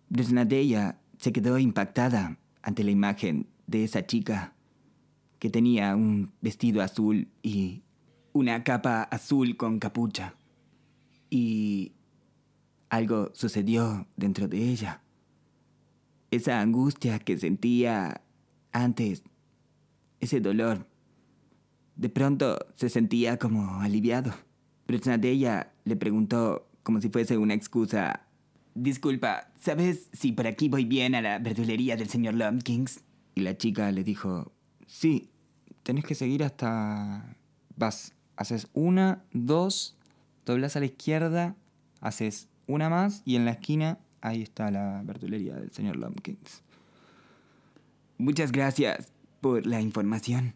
Brujnateya 0.09 0.99
se 1.17 1.31
quedó 1.31 1.59
impactada 1.59 2.39
ante 2.61 2.83
la 2.83 2.91
imagen 2.91 3.47
de 3.67 3.83
esa 3.83 4.05
chica 4.05 4.55
que 5.39 5.49
tenía 5.49 5.95
un 5.95 6.31
vestido 6.41 6.81
azul 6.81 7.27
y 7.41 7.83
una 8.33 8.63
capa 8.63 9.03
azul 9.03 9.57
con 9.57 9.79
capucha. 9.79 10.35
Y 11.29 11.93
algo 12.89 13.31
sucedió 13.33 14.07
dentro 14.15 14.47
de 14.47 14.69
ella. 14.69 15.01
Esa 16.31 16.61
angustia 16.61 17.19
que 17.19 17.37
sentía 17.37 18.21
antes, 18.71 19.23
ese 20.19 20.39
dolor, 20.41 20.87
de 21.95 22.09
pronto 22.09 22.57
se 22.75 22.89
sentía 22.89 23.37
como 23.37 23.81
aliviado. 23.81 24.33
ella 24.87 25.71
le 25.83 25.95
preguntó, 25.95 26.69
como 26.83 27.01
si 27.01 27.09
fuese 27.09 27.37
una 27.37 27.53
excusa, 27.53 28.29
Disculpa, 28.75 29.51
¿sabes 29.59 30.09
si 30.13 30.31
por 30.31 30.47
aquí 30.47 30.69
voy 30.69 30.85
bien 30.85 31.13
a 31.13 31.21
la 31.21 31.39
verdulería 31.39 31.97
del 31.97 32.07
señor 32.07 32.35
Lumpkins? 32.35 33.01
Y 33.35 33.41
la 33.41 33.57
chica 33.57 33.91
le 33.91 34.05
dijo, 34.05 34.53
sí, 34.87 35.29
tenés 35.83 36.05
que 36.05 36.15
seguir 36.15 36.43
hasta... 36.43 37.35
Vas, 37.75 38.13
haces 38.37 38.69
una, 38.73 39.25
dos, 39.33 39.97
doblas 40.49 40.75
a 40.75 40.79
la 40.79 40.87
izquierda, 40.87 41.55
haces 42.01 42.49
una 42.65 42.89
más 42.89 43.21
y 43.23 43.35
en 43.35 43.45
la 43.45 43.51
esquina 43.51 43.99
ahí 44.21 44.41
está 44.41 44.71
la 44.71 45.01
verdulería 45.05 45.55
del 45.55 45.71
señor 45.71 45.95
Lumpkins. 45.95 46.63
Muchas 48.17 48.51
gracias 48.51 49.11
por 49.41 49.65
la 49.65 49.79
información. 49.79 50.55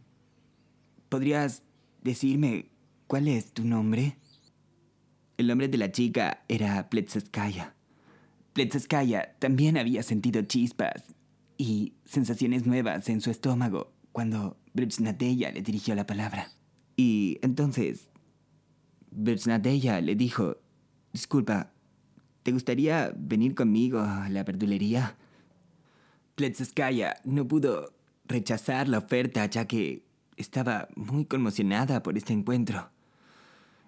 ¿Podrías 1.09 1.61
decirme 2.01 2.69
cuál 3.07 3.27
es 3.27 3.53
tu 3.53 3.65
nombre? 3.65 4.17
El 5.37 5.47
nombre 5.47 5.67
de 5.67 5.77
la 5.77 5.91
chica 5.91 6.43
era 6.47 6.89
Pletsaskaya. 6.89 7.75
Pletsaskaya 8.53 9.35
también 9.37 9.77
había 9.77 10.01
sentido 10.01 10.41
chispas 10.41 11.03
y 11.57 11.93
sensaciones 12.05 12.65
nuevas 12.65 13.07
en 13.09 13.21
su 13.21 13.29
estómago 13.29 13.93
cuando 14.11 14.57
Britsnateya 14.73 15.51
le 15.51 15.61
dirigió 15.61 15.93
la 15.93 16.07
palabra. 16.07 16.51
Y 16.95 17.37
entonces 17.43 18.09
Betsnadeya 19.15 20.01
le 20.01 20.15
dijo, 20.15 20.57
Disculpa, 21.11 21.71
¿te 22.41 22.51
gustaría 22.51 23.13
venir 23.15 23.53
conmigo 23.53 23.99
a 23.99 24.27
la 24.29 24.43
verdulería? 24.43 25.15
Pletskaya 26.35 27.21
no 27.23 27.47
pudo 27.47 27.93
rechazar 28.25 28.87
la 28.87 28.97
oferta 28.97 29.45
ya 29.45 29.65
que 29.65 30.03
estaba 30.37 30.87
muy 30.95 31.25
conmocionada 31.25 32.01
por 32.01 32.17
este 32.17 32.33
encuentro. 32.33 32.89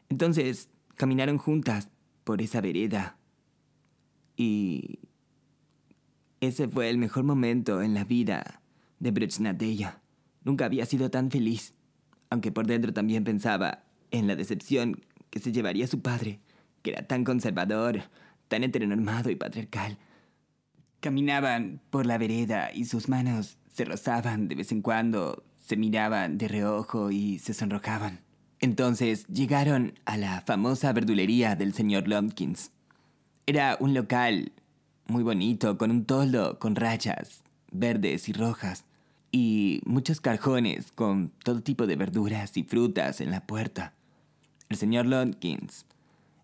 Entonces 0.09 0.69
caminaron 0.95 1.39
juntas 1.39 1.89
por 2.23 2.41
esa 2.43 2.61
vereda 2.61 3.17
y 4.37 4.99
ese 6.41 6.67
fue 6.67 6.89
el 6.89 6.99
mejor 6.99 7.23
momento 7.23 7.81
en 7.81 7.95
la 7.95 8.03
vida 8.03 8.61
de 8.99 9.09
Bretznadeya. 9.09 10.01
Nunca 10.43 10.65
había 10.65 10.85
sido 10.85 11.09
tan 11.09 11.31
feliz, 11.31 11.73
aunque 12.29 12.51
por 12.51 12.67
dentro 12.67 12.93
también 12.93 13.23
pensaba 13.23 13.83
en 14.11 14.27
la 14.27 14.35
decepción 14.35 15.01
que 15.29 15.39
se 15.39 15.51
llevaría 15.51 15.87
su 15.87 16.01
padre, 16.01 16.39
que 16.81 16.91
era 16.91 17.07
tan 17.07 17.23
conservador, 17.23 18.03
tan 18.47 18.63
heteronormado 18.63 19.29
y 19.29 19.35
patriarcal. 19.35 19.97
Caminaban 20.99 21.81
por 21.89 22.05
la 22.05 22.17
vereda 22.17 22.71
y 22.73 22.85
sus 22.85 23.09
manos 23.09 23.57
se 23.73 23.85
rozaban 23.85 24.47
de 24.47 24.55
vez 24.55 24.71
en 24.71 24.81
cuando, 24.81 25.43
se 25.59 25.77
miraban 25.77 26.37
de 26.37 26.47
reojo 26.47 27.11
y 27.11 27.39
se 27.39 27.53
sonrojaban. 27.53 28.21
Entonces 28.59 29.27
llegaron 29.27 29.93
a 30.05 30.17
la 30.17 30.41
famosa 30.41 30.93
verdulería 30.93 31.55
del 31.55 31.73
señor 31.73 32.07
Lumpkins. 32.07 32.71
Era 33.45 33.77
un 33.79 33.93
local 33.93 34.53
muy 35.07 35.23
bonito, 35.23 35.77
con 35.77 35.91
un 35.91 36.05
toldo 36.05 36.57
con 36.59 36.75
rayas 36.75 37.43
verdes 37.71 38.29
y 38.29 38.33
rojas, 38.33 38.85
y 39.31 39.81
muchos 39.85 40.21
cajones 40.21 40.91
con 40.91 41.31
todo 41.43 41.61
tipo 41.61 41.87
de 41.87 41.95
verduras 41.95 42.55
y 42.57 42.63
frutas 42.63 43.21
en 43.21 43.31
la 43.31 43.45
puerta. 43.45 43.93
El 44.69 44.77
señor 44.77 45.05
Lumpkins 45.05 45.85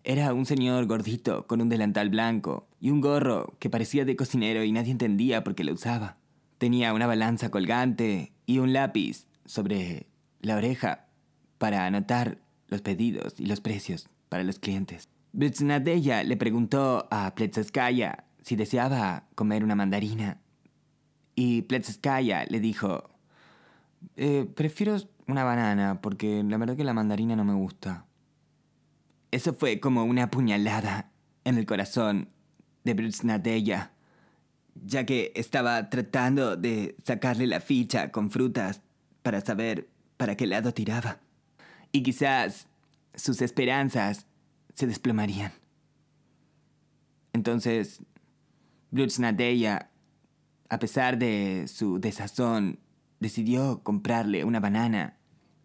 era 0.04 0.34
un 0.34 0.46
señor 0.46 0.86
gordito 0.86 1.46
con 1.46 1.60
un 1.60 1.68
delantal 1.68 2.10
blanco 2.10 2.66
y 2.80 2.90
un 2.90 3.00
gorro 3.00 3.54
que 3.58 3.70
parecía 3.70 4.04
de 4.04 4.16
cocinero 4.16 4.64
y 4.64 4.72
nadie 4.72 4.90
entendía 4.90 5.44
por 5.44 5.54
qué 5.54 5.64
lo 5.64 5.72
usaba. 5.72 6.16
Tenía 6.58 6.92
una 6.92 7.06
balanza 7.06 7.50
colgante 7.50 8.32
y 8.46 8.58
un 8.58 8.72
lápiz 8.72 9.26
sobre 9.44 10.06
la 10.40 10.56
oreja 10.56 11.06
para 11.58 11.86
anotar 11.86 12.38
los 12.68 12.82
pedidos 12.82 13.38
y 13.38 13.46
los 13.46 13.60
precios 13.60 14.08
para 14.28 14.44
los 14.44 14.58
clientes. 14.58 15.08
Betsnadella 15.32 16.24
le 16.24 16.36
preguntó 16.36 17.06
a 17.10 17.34
Pletsaskaya 17.34 18.24
si 18.42 18.56
deseaba 18.56 19.24
comer 19.34 19.62
una 19.62 19.76
mandarina 19.76 20.38
y 21.34 21.62
Pletsaskaya 21.62 22.44
le 22.48 22.60
dijo, 22.60 23.04
eh, 24.16 24.46
prefiero 24.54 24.96
una 25.26 25.44
banana 25.44 26.00
porque 26.00 26.42
la 26.42 26.58
verdad 26.58 26.76
que 26.76 26.84
la 26.84 26.92
mandarina 26.92 27.36
no 27.36 27.44
me 27.44 27.54
gusta. 27.54 28.04
Eso 29.32 29.52
fue 29.54 29.80
como 29.80 30.04
una 30.04 30.30
puñalada 30.30 31.10
en 31.44 31.58
el 31.58 31.66
corazón 31.66 32.28
de 32.84 32.94
Betsnadella 32.94 33.92
ya 34.74 35.04
que 35.04 35.32
estaba 35.34 35.90
tratando 35.90 36.56
de 36.56 36.96
sacarle 37.04 37.46
la 37.46 37.60
ficha 37.60 38.10
con 38.10 38.30
frutas 38.30 38.80
para 39.22 39.40
saber 39.40 39.88
para 40.16 40.36
qué 40.36 40.46
lado 40.46 40.72
tiraba. 40.72 41.20
Y 41.92 42.02
quizás 42.02 42.68
sus 43.14 43.42
esperanzas 43.42 44.26
se 44.74 44.86
desplomarían. 44.86 45.52
Entonces, 47.32 48.00
Nadeya, 48.90 49.90
a 50.68 50.78
pesar 50.78 51.18
de 51.18 51.66
su 51.68 51.98
desazón, 51.98 52.78
decidió 53.20 53.82
comprarle 53.82 54.44
una 54.44 54.60
banana 54.60 55.18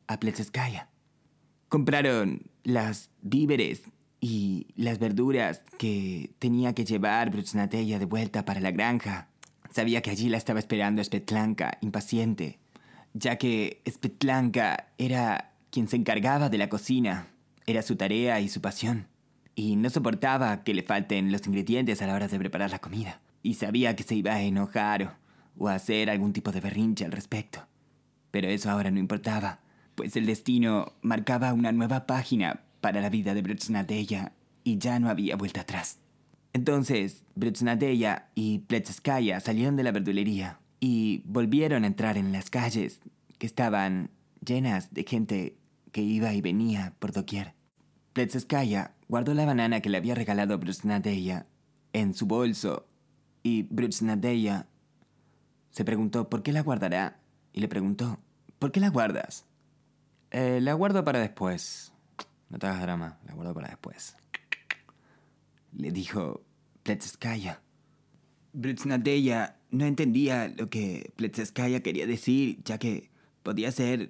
a 0.08 0.20
Pletskaya. 0.20 0.90
Compraron 1.70 2.44
las 2.64 3.10
víveres 3.22 3.82
y 4.20 4.68
las 4.76 5.00
verduras 5.00 5.64
que 5.78 6.32
tenía 6.40 6.74
que 6.74 6.86
llevar 6.86 7.30
Brutsnatella 7.30 8.00
de 8.00 8.06
vuelta 8.06 8.46
para 8.46 8.62
la 8.62 8.72
granja. 8.72 9.28
Sabía 9.72 10.02
que 10.02 10.10
allí 10.10 10.30
la 10.30 10.38
estaba 10.38 10.60
esperando 10.60 11.04
Spetlanka, 11.04 11.78
impaciente, 11.82 12.60
ya 13.14 13.38
que 13.38 13.82
Spetlanka 13.88 14.88
era 14.98 15.54
quien 15.70 15.88
se 15.88 15.98
encargaba 15.98 16.50
de 16.50 16.58
la 16.58 16.70
cocina. 16.70 17.28
Era 17.66 17.82
su 17.82 17.96
tarea 17.96 18.40
y 18.40 18.50
su 18.50 18.62
pasión. 18.62 19.08
Y 19.56 19.76
no 19.76 19.90
soportaba 19.90 20.64
que 20.64 20.74
le 20.74 20.84
falten 20.84 21.32
los 21.32 21.46
ingredientes 21.48 22.02
a 22.02 22.08
la 22.08 22.14
hora 22.14 22.28
de 22.28 22.40
preparar 22.40 22.72
la 22.72 22.80
comida. 22.80 23.20
Y 23.44 23.56
sabía 23.56 23.96
que 23.96 24.04
se 24.04 24.16
iba 24.16 24.34
a 24.34 24.42
enojar 24.42 25.18
o, 25.58 25.68
a 25.68 25.76
hacer 25.76 26.10
algún 26.10 26.34
tipo 26.34 26.52
de 26.52 26.62
berrinche 26.62 27.06
al 27.06 27.12
respecto. 27.12 27.68
Pero 28.32 28.48
eso 28.48 28.70
ahora 28.70 28.92
no 28.92 29.00
importaba, 29.00 29.60
pues 29.98 30.16
el 30.16 30.28
destino 30.28 30.94
marcaba 31.02 31.54
una 31.54 31.72
nueva 31.72 32.06
página 32.06 32.62
para 32.82 33.02
la 33.02 33.10
vida 33.10 33.34
de 33.34 33.42
Bretsnadeya 33.42 34.32
y 34.64 34.78
ya 34.78 35.00
no 35.00 35.10
había 35.10 35.36
vuelta 35.36 35.62
atrás. 35.62 35.98
Entonces, 36.54 37.24
Bretsnadeya 37.34 38.30
y 38.36 38.60
Pletskaya 38.60 39.40
salieron 39.40 39.76
de 39.76 39.82
la 39.82 39.92
verdulería 39.92 40.60
y 40.80 41.24
volvieron 41.26 41.84
a 41.84 41.88
entrar 41.88 42.16
en 42.16 42.32
las 42.32 42.52
calles 42.52 43.00
que 43.40 43.48
estaban 43.48 44.12
llenas 44.46 44.94
de 44.94 45.04
gente 45.04 45.58
que 45.92 46.04
iba 46.04 46.32
y 46.32 46.42
venía 46.42 46.94
por 47.00 47.12
doquier. 47.12 47.56
Pletskaya 48.14 48.94
guardó 49.08 49.34
la 49.34 49.46
banana 49.46 49.82
que 49.82 49.90
le 49.90 49.98
había 49.98 50.14
regalado 50.14 50.60
Bretsnadeya 50.60 51.48
en 51.94 52.14
su 52.14 52.28
bolso 52.28 52.86
y 53.42 53.64
Bretsnadeya 53.64 54.68
se 55.72 55.84
preguntó 55.84 56.30
por 56.30 56.44
qué 56.44 56.52
la 56.52 56.62
guardará 56.62 57.18
y 57.52 57.62
le 57.62 57.68
preguntó, 57.68 58.20
¿por 58.60 58.72
qué 58.72 58.80
la 58.80 58.90
guardas? 58.90 59.48
Eh, 60.32 60.60
la 60.62 60.74
guardo 60.74 61.04
para 61.04 61.20
después, 61.20 61.94
no 62.50 62.60
te 62.60 62.68
hagas 62.68 62.82
drama, 62.82 63.20
la 63.26 63.34
guardo 63.34 63.54
para 63.54 63.70
después. 63.70 64.16
Le 65.74 65.92
dijo 65.92 66.42
Pletskaya. 66.84 67.62
Britsnadeya 68.54 69.58
no 69.70 69.86
entendía 69.86 70.48
lo 70.50 70.70
que 70.70 71.12
Pletskaya 71.16 71.82
quería 71.82 72.08
decir, 72.08 72.64
ya 72.64 72.78
que 72.78 73.10
podía 73.44 73.72
ser 73.72 74.10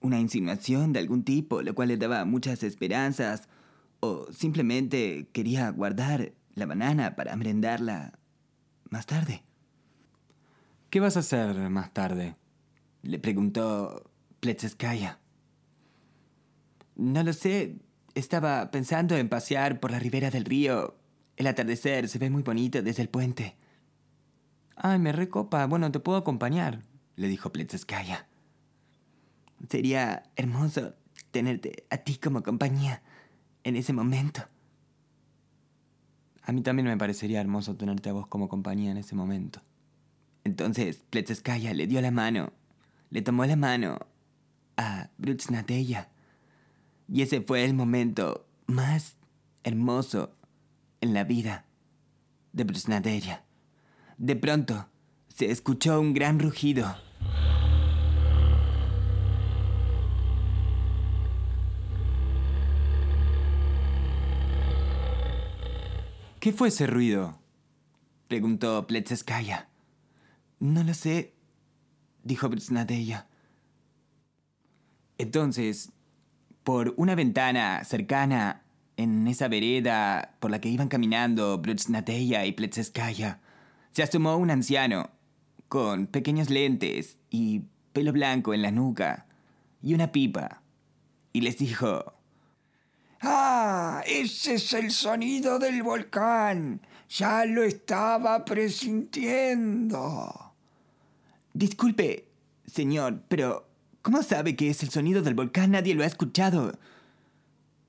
una 0.00 0.18
insinuación 0.18 0.92
de 0.92 0.98
algún 0.98 1.22
tipo, 1.22 1.62
lo 1.62 1.74
cual 1.74 1.88
le 1.88 1.96
daba 1.96 2.24
muchas 2.24 2.62
esperanzas, 2.62 3.48
o 4.00 4.26
simplemente 4.32 5.28
quería 5.32 5.70
guardar 5.70 6.32
la 6.54 6.66
banana 6.66 7.14
para 7.14 7.36
merendarla 7.36 8.18
más 8.90 9.06
tarde. 9.06 9.44
¿Qué 10.90 11.00
vas 11.00 11.16
a 11.16 11.20
hacer 11.20 11.70
más 11.70 11.92
tarde? 11.94 12.36
Le 13.02 13.18
preguntó 13.18 14.11
Pletskaya. 14.42 15.20
No 16.96 17.22
lo 17.22 17.32
sé. 17.32 17.76
Estaba 18.16 18.72
pensando 18.72 19.16
en 19.16 19.28
pasear 19.28 19.78
por 19.78 19.92
la 19.92 20.00
ribera 20.00 20.30
del 20.30 20.44
río. 20.44 20.96
El 21.36 21.46
atardecer 21.46 22.08
se 22.08 22.18
ve 22.18 22.28
muy 22.28 22.42
bonito 22.42 22.82
desde 22.82 23.02
el 23.02 23.08
puente. 23.08 23.54
Ay, 24.74 24.98
me 24.98 25.12
recopa. 25.12 25.64
Bueno, 25.66 25.92
te 25.92 26.00
puedo 26.00 26.18
acompañar, 26.18 26.82
le 27.14 27.28
dijo 27.28 27.52
Pletskaya. 27.52 28.26
Sería 29.68 30.24
hermoso 30.34 30.96
tenerte 31.30 31.86
a 31.88 31.98
ti 31.98 32.16
como 32.16 32.42
compañía 32.42 33.00
en 33.62 33.76
ese 33.76 33.92
momento. 33.92 34.42
A 36.42 36.50
mí 36.50 36.62
también 36.62 36.88
me 36.88 36.96
parecería 36.96 37.40
hermoso 37.40 37.76
tenerte 37.76 38.10
a 38.10 38.12
vos 38.12 38.26
como 38.26 38.48
compañía 38.48 38.90
en 38.90 38.96
ese 38.96 39.14
momento. 39.14 39.62
Entonces 40.42 41.04
Pletskaya 41.10 41.72
le 41.74 41.86
dio 41.86 42.00
la 42.00 42.10
mano, 42.10 42.52
le 43.10 43.22
tomó 43.22 43.46
la 43.46 43.54
mano 43.54 44.11
a 44.76 45.10
Brutsnadeya 45.18 46.08
y 47.12 47.22
ese 47.22 47.42
fue 47.42 47.64
el 47.64 47.74
momento 47.74 48.46
más 48.66 49.16
hermoso 49.64 50.34
en 51.00 51.12
la 51.12 51.24
vida 51.24 51.66
de 52.52 52.64
Brusnaderia. 52.64 53.44
De 54.16 54.36
pronto, 54.36 54.88
se 55.28 55.50
escuchó 55.50 56.00
un 56.00 56.14
gran 56.14 56.38
rugido. 56.38 56.96
¿Qué 66.40 66.52
fue 66.52 66.68
ese 66.68 66.86
ruido? 66.86 67.38
preguntó 68.26 68.86
Pletskaya. 68.86 69.68
No 70.58 70.82
lo 70.82 70.94
sé, 70.94 71.34
dijo 72.24 72.48
Brusnadeya. 72.48 73.28
Entonces, 75.18 75.90
por 76.64 76.94
una 76.96 77.14
ventana 77.14 77.84
cercana 77.84 78.62
en 78.96 79.26
esa 79.26 79.48
vereda 79.48 80.34
por 80.40 80.50
la 80.50 80.60
que 80.60 80.68
iban 80.68 80.88
caminando 80.88 81.58
Brutsnateya 81.58 82.46
y 82.46 82.52
Pletskaya, 82.52 83.40
se 83.92 84.02
asomó 84.02 84.36
un 84.36 84.50
anciano 84.50 85.10
con 85.68 86.06
pequeños 86.06 86.50
lentes 86.50 87.18
y 87.30 87.62
pelo 87.92 88.12
blanco 88.12 88.54
en 88.54 88.62
la 88.62 88.70
nuca 88.70 89.26
y 89.82 89.94
una 89.94 90.12
pipa 90.12 90.62
y 91.32 91.40
les 91.40 91.58
dijo: 91.58 92.12
¡Ah! 93.20 94.02
Ese 94.06 94.54
es 94.54 94.72
el 94.72 94.90
sonido 94.90 95.58
del 95.58 95.82
volcán. 95.82 96.80
Ya 97.08 97.44
lo 97.44 97.62
estaba 97.62 98.44
presintiendo. 98.44 100.54
Disculpe, 101.52 102.28
señor, 102.66 103.22
pero 103.28 103.68
¿Cómo 104.02 104.22
sabe 104.22 104.56
que 104.56 104.68
es 104.68 104.82
el 104.82 104.90
sonido 104.90 105.22
del 105.22 105.34
volcán? 105.34 105.70
Nadie 105.70 105.94
lo 105.94 106.02
ha 106.02 106.06
escuchado. 106.06 106.78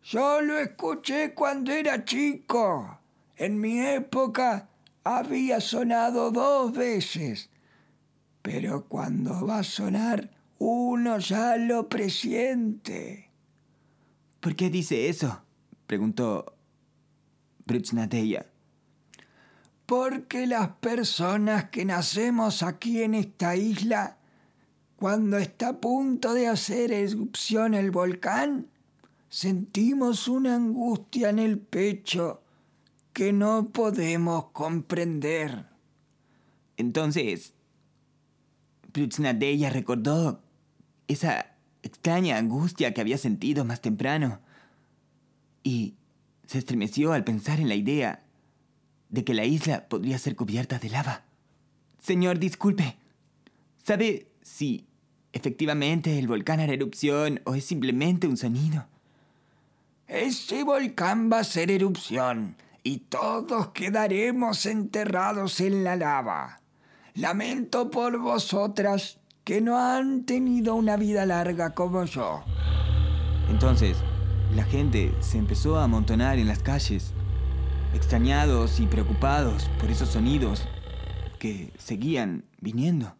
Yo 0.04 0.41
lo 0.41 0.60
escuché 0.60 1.34
cuando 1.34 1.71
era 1.71 2.06
chico. 2.06 2.99
En 3.36 3.60
mi 3.60 3.80
época 3.80 4.69
había 5.04 5.60
sonado 5.60 6.32
dos 6.32 6.73
veces. 6.73 7.49
Pero 8.43 8.86
cuando 8.86 9.45
va 9.47 9.60
a 9.60 9.63
sonar, 9.63 10.30
uno 10.60 11.17
ya 11.17 11.58
lo 11.58 11.89
presiente. 11.89 13.32
¿Por 14.39 14.56
qué 14.56 14.69
dice 14.69 15.10
eso? 15.10 15.41
preguntó 15.88 16.56
Bruchnadeya. 17.65 18.45
Porque 19.86 20.47
las 20.47 20.69
personas 20.78 21.69
que 21.69 21.86
nacemos 21.86 22.62
aquí 22.62 23.02
en 23.02 23.15
esta 23.15 23.56
isla, 23.56 24.17
cuando 25.04 25.38
está 25.38 25.68
a 25.68 25.82
punto 25.82 26.34
de 26.34 26.48
hacer 26.48 26.94
erupción 26.94 27.74
el 27.74 27.92
volcán, 27.92 28.68
sentimos 29.28 30.30
una 30.30 30.56
angustia 30.56 31.30
en 31.30 31.39
el 31.39 31.60
pecho 31.60 32.42
que 33.12 33.34
no 33.34 33.68
podemos 33.74 34.46
comprender. 34.54 35.66
Entonces, 36.78 37.52
Bruchnadeya 38.94 39.70
recordó 39.72 40.42
esa 41.10 41.48
extraña 41.82 42.38
angustia 42.38 42.94
que 42.94 43.02
había 43.02 43.18
sentido 43.18 43.66
más 43.66 43.82
temprano 43.82 44.39
y 45.63 45.96
se 46.48 46.60
estremeció 46.60 47.12
al 47.12 47.26
pensar 47.26 47.60
en 47.60 47.68
la 47.68 47.76
idea 47.76 48.24
de 49.10 49.26
que 49.26 49.34
la 49.34 49.44
isla 49.44 49.89
podría 49.89 50.18
ser 50.18 50.38
cubierta 50.38 50.80
de 50.80 50.89
lava. 50.89 51.26
Señor, 52.02 52.39
disculpe. 52.39 52.96
¿Sabe 53.84 54.30
si 54.42 54.88
efectivamente 55.34 56.17
el 56.17 56.28
volcán 56.28 56.60
hará 56.60 56.74
erupción 56.74 57.41
o 57.43 57.56
es 57.56 57.65
simplemente 57.65 58.28
un 58.28 58.38
sonido? 58.38 58.86
Ese 60.08 60.63
volcán 60.63 61.30
va 61.32 61.39
a 61.39 61.43
ser 61.43 61.72
erupción 61.72 62.56
y 62.84 63.00
todos 63.00 63.69
quedaremos 63.69 64.65
enterrados 64.65 65.60
en 65.60 65.84
la 65.84 65.96
lava. 65.96 66.62
Lamento 67.15 67.89
por 67.89 68.19
vosotras 68.19 69.19
que 69.43 69.62
no 69.62 69.78
han 69.78 70.26
tenido 70.26 70.76
una 70.76 70.98
vida 70.98 71.26
larga 71.26 71.74
como 71.74 72.06
yo. 72.06 72.43
Entonces, 73.50 73.98
la 74.56 74.63
gente 74.63 75.13
se 75.19 75.38
empezó 75.38 75.78
a 75.78 75.86
amontonar 75.86 76.38
en 76.38 76.48
las 76.48 76.60
calles, 76.60 77.13
extrañados 77.93 78.80
y 78.80 78.88
preocupados 78.88 79.69
por 79.80 79.89
esos 79.89 80.10
sonidos 80.10 80.67
que 81.39 81.72
seguían 81.78 82.46
viniendo. 82.62 83.15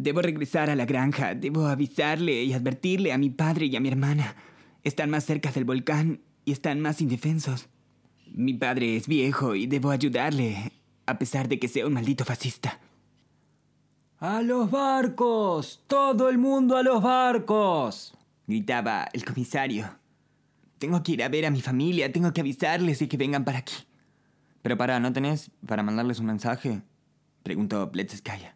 Debo 0.00 0.22
regresar 0.22 0.70
a 0.70 0.76
la 0.76 0.86
granja, 0.86 1.34
debo 1.34 1.66
avisarle 1.66 2.44
y 2.44 2.52
advertirle 2.52 3.12
a 3.12 3.18
mi 3.18 3.30
padre 3.30 3.66
y 3.66 3.74
a 3.74 3.80
mi 3.80 3.88
hermana. 3.88 4.36
Están 4.84 5.10
más 5.10 5.24
cerca 5.24 5.50
del 5.50 5.64
volcán 5.64 6.20
y 6.44 6.52
están 6.52 6.80
más 6.80 7.00
indefensos. 7.00 7.68
Mi 8.30 8.54
padre 8.54 8.96
es 8.96 9.08
viejo 9.08 9.56
y 9.56 9.66
debo 9.66 9.90
ayudarle, 9.90 10.70
a 11.04 11.18
pesar 11.18 11.48
de 11.48 11.58
que 11.58 11.66
sea 11.66 11.84
un 11.84 11.94
maldito 11.94 12.24
fascista. 12.24 12.78
¡A 14.20 14.40
los 14.40 14.70
barcos! 14.70 15.82
¡Todo 15.88 16.28
el 16.28 16.38
mundo 16.38 16.76
a 16.76 16.84
los 16.84 17.02
barcos! 17.02 18.16
gritaba 18.46 19.08
el 19.12 19.24
comisario. 19.24 19.98
Tengo 20.78 21.02
que 21.02 21.10
ir 21.10 21.24
a 21.24 21.28
ver 21.28 21.44
a 21.44 21.50
mi 21.50 21.60
familia, 21.60 22.12
tengo 22.12 22.32
que 22.32 22.42
avisarles 22.42 23.02
y 23.02 23.08
que 23.08 23.16
vengan 23.16 23.44
para 23.44 23.58
aquí. 23.58 23.74
Pero 24.62 24.78
para, 24.78 25.00
¿no 25.00 25.12
tenés 25.12 25.50
para 25.66 25.82
mandarles 25.82 26.20
un 26.20 26.26
mensaje? 26.26 26.82
preguntó 27.42 27.88
Bletskaya. 27.88 28.54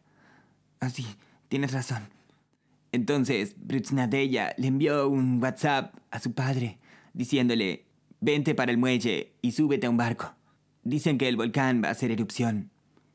Ah, 0.78 0.88
sí, 0.88 1.04
tienes 1.52 1.72
razón. 1.72 2.04
Entonces, 2.92 3.56
Brutsnadeya 3.58 4.54
le 4.56 4.68
envió 4.68 5.06
un 5.06 5.38
WhatsApp 5.42 5.94
a 6.10 6.18
su 6.18 6.32
padre, 6.32 6.78
diciéndole, 7.12 7.84
vente 8.20 8.54
para 8.54 8.72
el 8.72 8.78
muelle 8.78 9.34
y 9.42 9.52
súbete 9.52 9.86
a 9.86 9.90
un 9.90 9.98
barco. 9.98 10.34
Dicen 10.82 11.18
que 11.18 11.28
el 11.28 11.36
volcán 11.36 11.82
va 11.84 11.88
a 11.88 11.90
hacer 11.90 12.10
erupción. 12.10 12.70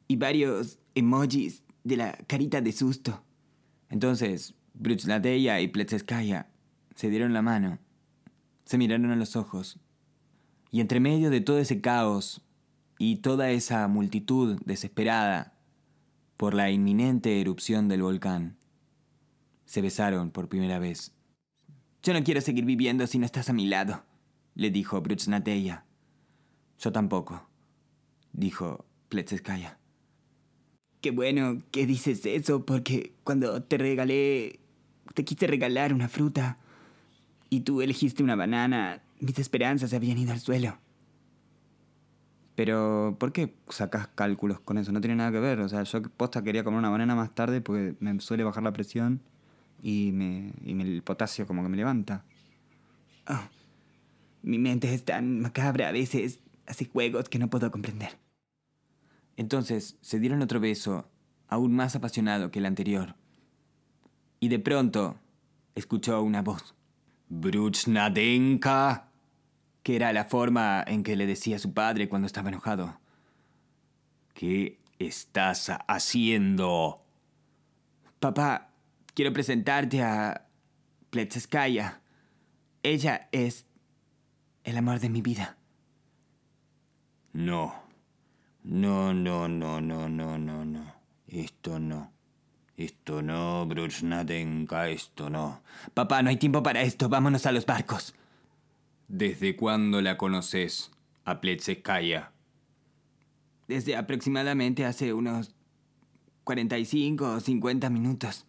Y 0.07 0.17
varios 0.17 0.77
emojis 0.93 1.63
de 1.83 1.97
la 1.97 2.15
carita 2.27 2.61
de 2.61 2.73
susto. 2.73 3.23
Entonces, 3.89 4.53
Brutsnadeya 4.75 5.59
y 5.59 5.69
Pletskaya 5.69 6.51
se 6.93 7.09
dieron 7.09 7.33
la 7.33 7.41
mano, 7.41 7.79
se 8.65 8.77
miraron 8.77 9.09
a 9.09 9.15
los 9.15 9.35
ojos, 9.35 9.79
y 10.69 10.81
entre 10.81 10.99
medio 10.99 11.31
de 11.31 11.41
todo 11.41 11.57
ese 11.57 11.81
caos 11.81 12.45
y 12.99 13.15
toda 13.15 13.49
esa 13.49 13.87
multitud 13.87 14.61
desesperada 14.63 15.56
por 16.37 16.53
la 16.53 16.69
inminente 16.69 17.41
erupción 17.41 17.87
del 17.87 18.03
volcán, 18.03 18.57
se 19.65 19.81
besaron 19.81 20.31
por 20.31 20.47
primera 20.47 20.79
vez. 20.79 21.11
Yo 22.03 22.13
no 22.13 22.23
quiero 22.23 22.41
seguir 22.41 22.63
viviendo 22.63 23.05
si 23.07 23.19
no 23.19 23.25
estás 23.25 23.49
a 23.49 23.53
mi 23.53 23.65
lado, 23.65 24.03
le 24.55 24.71
dijo 24.71 25.01
Brutsnateya. 25.01 25.85
Yo 26.79 26.91
tampoco, 26.91 27.49
dijo 28.31 28.85
Pletskaya. 29.09 29.79
Qué 31.01 31.11
bueno 31.11 31.61
que 31.71 31.85
dices 31.85 32.25
eso, 32.25 32.65
porque 32.65 33.13
cuando 33.23 33.61
te 33.63 33.77
regalé, 33.77 34.59
te 35.13 35.25
quise 35.25 35.47
regalar 35.47 35.93
una 35.93 36.07
fruta, 36.07 36.59
y 37.49 37.61
tú 37.61 37.81
elegiste 37.81 38.23
una 38.23 38.35
banana, 38.35 39.01
mis 39.19 39.39
esperanzas 39.39 39.89
se 39.89 39.95
habían 39.95 40.17
ido 40.17 40.33
al 40.33 40.39
suelo. 40.39 40.77
Pero, 42.57 43.17
¿por 43.19 43.33
qué 43.33 43.53
sacas 43.69 44.07
cálculos 44.07 44.59
con 44.59 44.79
eso? 44.79 44.91
No 44.91 44.99
tiene 44.99 45.15
nada 45.15 45.31
que 45.31 45.39
ver. 45.39 45.59
O 45.59 45.69
sea, 45.69 45.83
yo 45.83 46.01
posta 46.01 46.41
quería 46.41 46.63
comer 46.63 46.79
una 46.79 46.89
banana 46.89 47.13
más 47.13 47.35
tarde 47.35 47.61
porque 47.61 47.95
me 47.99 48.19
suele 48.19 48.43
bajar 48.43 48.63
la 48.63 48.73
presión 48.73 49.21
y, 49.83 50.09
me, 50.11 50.53
y 50.65 50.71
el 50.81 51.03
potasio 51.03 51.45
como 51.45 51.61
que 51.61 51.69
me 51.69 51.77
levanta. 51.77 52.25
Oh, 53.29 53.47
mi 54.41 54.57
mente 54.57 54.91
es 54.91 55.05
tan 55.05 55.39
macabra 55.39 55.89
a 55.89 55.91
veces. 55.91 56.39
Hace 56.65 56.85
juegos 56.85 57.29
que 57.29 57.37
no 57.37 57.47
puedo 57.47 57.69
comprender. 57.69 58.17
Entonces 59.35 59.99
se 60.01 60.19
dieron 60.19 60.41
otro 60.41 60.59
beso, 60.59 61.07
aún 61.49 61.75
más 61.75 61.95
apasionado 61.95 62.49
que 62.49 62.57
el 62.57 62.65
anterior. 62.65 63.13
Y 64.39 64.47
de 64.47 64.57
pronto 64.57 65.19
escuchó 65.75 66.23
una 66.23 66.41
voz. 66.41 66.73
Bruchnadenka, 67.29 69.06
que 69.87 69.95
era 69.95 70.11
la 70.11 70.25
forma 70.25 70.83
en 70.85 71.01
que 71.01 71.15
le 71.15 71.25
decía 71.25 71.55
a 71.55 71.59
su 71.59 71.73
padre 71.73 72.09
cuando 72.09 72.25
estaba 72.25 72.49
enojado. 72.49 72.99
¿Qué 74.33 74.81
estás 74.99 75.71
haciendo? 75.87 77.05
Papá, 78.19 78.71
quiero 79.13 79.31
presentarte 79.31 80.03
a 80.03 80.45
Pletskaya. 81.09 82.01
Ella 82.83 83.29
es 83.31 83.65
el 84.65 84.75
amor 84.75 84.99
de 84.99 85.07
mi 85.07 85.21
vida. 85.21 85.55
No. 87.31 87.73
No, 88.63 89.13
no, 89.13 89.47
no, 89.47 89.79
no, 89.79 90.09
no, 90.09 90.37
no, 90.37 90.65
no. 90.65 90.95
Esto 91.29 91.79
no. 91.79 92.11
Esto 92.75 93.21
no, 93.21 93.65
Bruchnadenka, 93.65 94.89
esto 94.89 95.29
no. 95.29 95.61
Papá, 95.93 96.21
no 96.23 96.29
hay 96.29 96.35
tiempo 96.35 96.61
para 96.61 96.81
esto. 96.81 97.07
Vámonos 97.07 97.45
a 97.45 97.53
los 97.53 97.65
barcos. 97.65 98.13
¿Desde 99.07 99.55
cuándo 99.55 100.01
la 100.01 100.17
conoces, 100.17 100.91
a? 101.23 102.31
Desde 103.67 103.95
aproximadamente 103.95 104.83
hace 104.83 105.13
unos 105.13 105.55
45 106.43 107.25
o 107.25 107.39
50 107.39 107.89
minutos. 107.89 108.45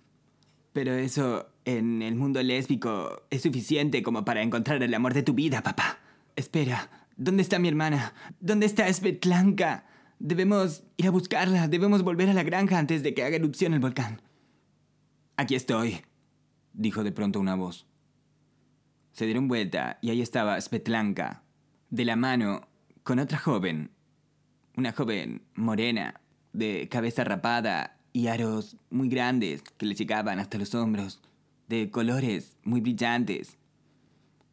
Pero 0.72 0.94
eso, 0.94 1.48
en 1.64 2.02
el 2.02 2.16
mundo 2.16 2.42
lésbico, 2.42 3.22
es 3.30 3.42
suficiente 3.42 4.02
como 4.02 4.24
para 4.24 4.42
encontrar 4.42 4.82
el 4.82 4.94
amor 4.94 5.14
de 5.14 5.22
tu 5.22 5.32
vida, 5.32 5.62
papá. 5.62 6.00
Espera, 6.34 7.06
¿dónde 7.16 7.42
está 7.42 7.60
mi 7.60 7.68
hermana? 7.68 8.14
¿Dónde 8.40 8.66
está 8.66 8.92
Svetlanka? 8.92 9.86
Debemos 10.18 10.82
ir 10.96 11.06
a 11.06 11.10
buscarla, 11.10 11.68
debemos 11.68 12.02
volver 12.02 12.28
a 12.30 12.34
la 12.34 12.42
granja 12.42 12.78
antes 12.78 13.04
de 13.04 13.14
que 13.14 13.22
haga 13.22 13.36
erupción 13.36 13.74
el 13.74 13.80
volcán. 13.80 14.22
Aquí 15.36 15.54
estoy, 15.54 16.00
dijo 16.72 17.04
de 17.04 17.12
pronto 17.12 17.38
una 17.38 17.54
voz. 17.54 17.86
Se 19.18 19.24
dieron 19.24 19.48
vuelta 19.48 19.98
y 20.00 20.10
ahí 20.10 20.22
estaba 20.22 20.60
Svetlanka, 20.60 21.42
de 21.90 22.04
la 22.04 22.14
mano 22.14 22.68
con 23.02 23.18
otra 23.18 23.36
joven, 23.36 23.90
una 24.76 24.92
joven 24.92 25.42
morena, 25.56 26.20
de 26.52 26.88
cabeza 26.88 27.24
rapada 27.24 27.98
y 28.12 28.28
aros 28.28 28.76
muy 28.90 29.08
grandes 29.08 29.62
que 29.76 29.86
le 29.86 29.96
llegaban 29.96 30.38
hasta 30.38 30.56
los 30.56 30.72
hombros, 30.76 31.20
de 31.66 31.90
colores 31.90 32.56
muy 32.62 32.80
brillantes, 32.80 33.58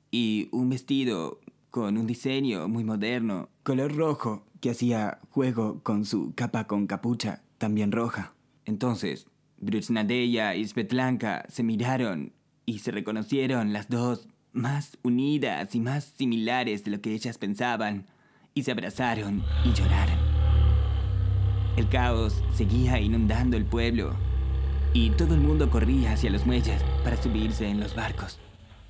y 0.10 0.49
un 0.51 0.69
vestido 0.69 1.41
con 1.69 1.95
un 1.95 2.08
diseño 2.08 2.67
muy 2.67 2.84
moderno, 2.84 3.49
color 3.62 3.95
rojo, 3.95 4.47
que 4.62 4.71
hacía 4.71 5.19
juego 5.30 5.84
con 5.84 6.06
su 6.06 6.34
capa 6.34 6.65
con 6.65 6.88
capucha, 6.88 7.43
también 7.60 7.91
roja. 7.91 8.34
Entonces, 8.65 9.28
Brutsnadeya 9.58 10.56
y 10.56 10.67
Svetlanka 10.67 11.45
se 11.49 11.62
miraron 11.62 12.34
y 12.65 12.80
se 12.80 12.89
reconocieron 12.89 13.71
las 13.71 13.89
dos 13.89 14.28
más 14.55 14.97
unidas 15.03 15.75
y 15.75 15.79
más 15.79 16.13
similares 16.17 16.83
de 16.83 16.91
lo 16.91 17.01
que 17.01 17.13
ellas 17.13 17.37
pensaban, 17.37 18.07
y 18.53 18.63
se 18.63 18.71
abrazaron 18.71 19.43
y 19.65 19.73
lloraron. 19.73 20.17
El 21.75 21.89
caos 21.89 22.41
seguía 22.53 22.99
inundando 22.99 23.57
el 23.57 23.65
pueblo, 23.65 24.15
y 24.93 25.09
todo 25.11 25.35
el 25.35 25.41
mundo 25.41 25.69
corría 25.69 26.13
hacia 26.13 26.29
los 26.29 26.45
muelles 26.45 26.81
para 27.03 27.21
subirse 27.21 27.67
en 27.67 27.81
los 27.81 27.95
barcos. 27.95 28.39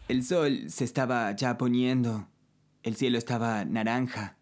El 0.07 0.23
sol 0.23 0.69
se 0.69 0.83
estaba 0.83 1.31
ya 1.35 1.57
poniendo, 1.57 2.27
el 2.83 2.95
cielo 2.95 3.17
estaba 3.17 3.65
naranja 3.65 4.37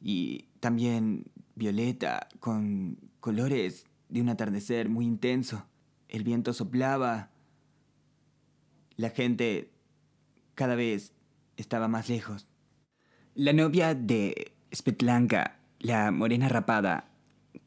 y 0.00 0.46
también 0.58 1.26
violeta 1.54 2.28
con 2.40 2.98
colores 3.20 3.86
de 4.08 4.20
un 4.20 4.28
atardecer 4.28 4.88
muy 4.88 5.06
intenso. 5.06 5.66
El 6.08 6.24
viento 6.24 6.52
soplaba, 6.52 7.30
la 8.96 9.10
gente 9.10 9.70
cada 10.58 10.74
vez 10.74 11.12
estaba 11.56 11.86
más 11.86 12.08
lejos. 12.08 12.48
La 13.36 13.52
novia 13.52 13.94
de 13.94 14.56
Spetlanka, 14.74 15.60
la 15.78 16.10
morena 16.10 16.48
rapada, 16.48 17.12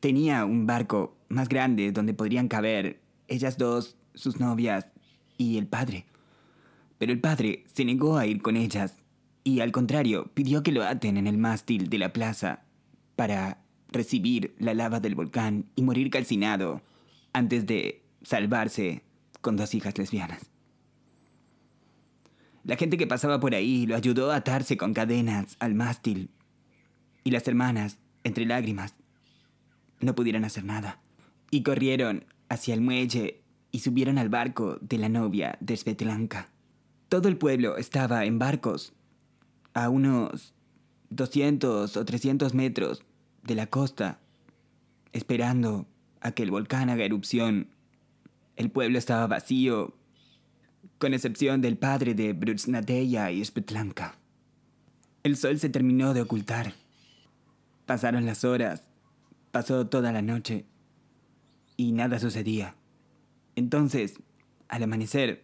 tenía 0.01 0.43
un 0.43 0.67
barco 0.67 1.15
más 1.29 1.47
grande 1.47 1.93
donde 1.93 2.13
podrían 2.13 2.49
caber 2.49 2.99
ellas 3.29 3.57
dos, 3.57 3.95
sus 4.13 4.41
novias 4.41 4.89
y 5.37 5.57
el 5.57 5.67
padre. 5.67 6.05
Pero 6.97 7.13
el 7.13 7.21
padre 7.21 7.63
se 7.73 7.85
negó 7.85 8.17
a 8.17 8.25
ir 8.25 8.41
con 8.41 8.57
ellas 8.57 8.97
y 9.45 9.61
al 9.61 9.71
contrario 9.71 10.29
pidió 10.33 10.61
que 10.61 10.73
lo 10.73 10.83
aten 10.83 11.15
en 11.15 11.27
el 11.27 11.37
mástil 11.37 11.89
de 11.89 11.97
la 11.97 12.11
plaza 12.11 12.65
para 13.15 13.63
recibir 13.87 14.53
la 14.59 14.73
lava 14.73 14.99
del 14.99 15.15
volcán 15.15 15.71
y 15.77 15.83
morir 15.83 16.09
calcinado 16.09 16.81
antes 17.31 17.65
de 17.65 18.03
salvarse 18.21 19.03
con 19.39 19.55
dos 19.55 19.73
hijas 19.75 19.97
lesbianas. 19.97 20.51
La 22.63 22.75
gente 22.75 22.97
que 22.97 23.07
pasaba 23.07 23.39
por 23.39 23.55
ahí 23.55 23.85
lo 23.85 23.95
ayudó 23.95 24.31
a 24.31 24.37
atarse 24.37 24.77
con 24.77 24.93
cadenas 24.93 25.55
al 25.59 25.73
mástil 25.73 26.29
y 27.23 27.31
las 27.31 27.47
hermanas, 27.47 27.97
entre 28.23 28.45
lágrimas, 28.45 28.95
no 29.99 30.15
pudieron 30.15 30.45
hacer 30.45 30.63
nada 30.63 30.99
y 31.49 31.63
corrieron 31.63 32.25
hacia 32.49 32.73
el 32.73 32.81
muelle 32.81 33.41
y 33.71 33.79
subieron 33.79 34.17
al 34.17 34.29
barco 34.29 34.77
de 34.81 34.97
la 34.97 35.09
novia 35.09 35.57
de 35.59 35.77
Svetlanka. 35.77 36.49
Todo 37.09 37.27
el 37.27 37.37
pueblo 37.37 37.77
estaba 37.77 38.25
en 38.25 38.39
barcos 38.39 38.93
a 39.73 39.89
unos 39.89 40.53
200 41.09 41.97
o 41.97 42.05
300 42.05 42.53
metros 42.53 43.03
de 43.43 43.55
la 43.55 43.67
costa, 43.67 44.19
esperando 45.13 45.87
a 46.21 46.31
que 46.31 46.43
el 46.43 46.51
volcán 46.51 46.89
haga 46.89 47.03
erupción. 47.03 47.67
El 48.55 48.69
pueblo 48.69 48.97
estaba 48.97 49.27
vacío, 49.27 49.93
con 51.01 51.15
excepción 51.15 51.61
del 51.61 51.77
padre 51.77 52.13
de 52.13 52.31
Brutsnadeya 52.33 53.31
y 53.31 53.43
Spetlanka. 53.43 54.19
El 55.23 55.35
sol 55.35 55.57
se 55.57 55.69
terminó 55.69 56.13
de 56.13 56.21
ocultar. 56.21 56.73
Pasaron 57.87 58.27
las 58.27 58.43
horas, 58.45 58.83
pasó 59.49 59.87
toda 59.87 60.11
la 60.11 60.21
noche 60.21 60.65
y 61.75 61.91
nada 61.91 62.19
sucedía. 62.19 62.75
Entonces, 63.55 64.19
al 64.67 64.83
amanecer, 64.83 65.43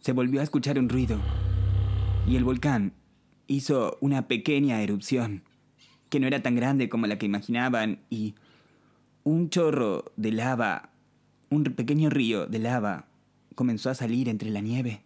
se 0.00 0.10
volvió 0.10 0.40
a 0.40 0.42
escuchar 0.42 0.76
un 0.76 0.88
ruido 0.88 1.20
y 2.26 2.34
el 2.34 2.42
volcán 2.42 2.92
hizo 3.46 3.96
una 4.00 4.26
pequeña 4.26 4.82
erupción, 4.82 5.44
que 6.08 6.18
no 6.18 6.26
era 6.26 6.42
tan 6.42 6.56
grande 6.56 6.88
como 6.88 7.06
la 7.06 7.16
que 7.16 7.26
imaginaban, 7.26 8.00
y 8.10 8.34
un 9.22 9.50
chorro 9.50 10.06
de 10.16 10.32
lava, 10.32 10.90
un 11.48 11.62
pequeño 11.62 12.10
río 12.10 12.48
de 12.48 12.58
lava, 12.58 13.06
comenzó 13.60 13.90
a 13.90 13.94
salir 13.94 14.30
entre 14.30 14.48
la 14.48 14.62
nieve 14.62 15.02